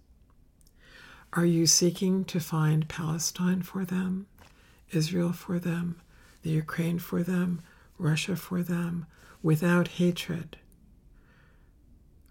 Are 1.33 1.47
you 1.47 1.67
seeking 1.67 2.27
to 2.27 2.39
find 2.39 2.87
Palestine 2.87 3.63
for 3.63 3.87
them? 3.87 4.27
Israel 4.91 5.33
for 5.33 5.59
them, 5.59 6.03
the 6.43 6.51
Ukraine 6.51 6.99
for 6.99 7.23
them, 7.23 7.63
Russia 7.97 8.37
for 8.37 8.63
them, 8.63 9.07
without 9.43 9.89
hatred? 9.89 10.59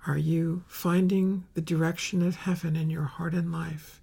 Are 0.06 0.20
you 0.20 0.64
finding 0.68 1.46
the 1.56 1.62
direction 1.62 2.22
of 2.22 2.36
heaven 2.36 2.76
in 2.76 2.92
your 2.92 3.06
heart 3.06 3.34
and 3.34 3.52
life 3.52 4.00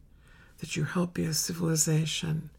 that 0.59 0.74
you 0.74 0.83
help 0.83 1.14
be 1.14 1.24
a 1.24 1.33
civilization 1.33 2.51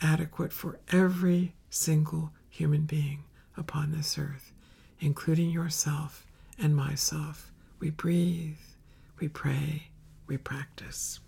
adequate 0.00 0.54
for 0.54 0.80
every 0.90 1.52
single 1.68 2.32
human 2.52 2.82
being 2.82 3.24
upon 3.56 3.92
this 3.92 4.18
earth, 4.18 4.52
including 5.00 5.50
yourself 5.50 6.26
and 6.58 6.76
myself? 6.76 7.50
We 7.80 7.88
breathe, 7.90 8.58
we 9.18 9.28
pray, 9.28 9.88
we 10.26 10.36
practice. 10.36 11.18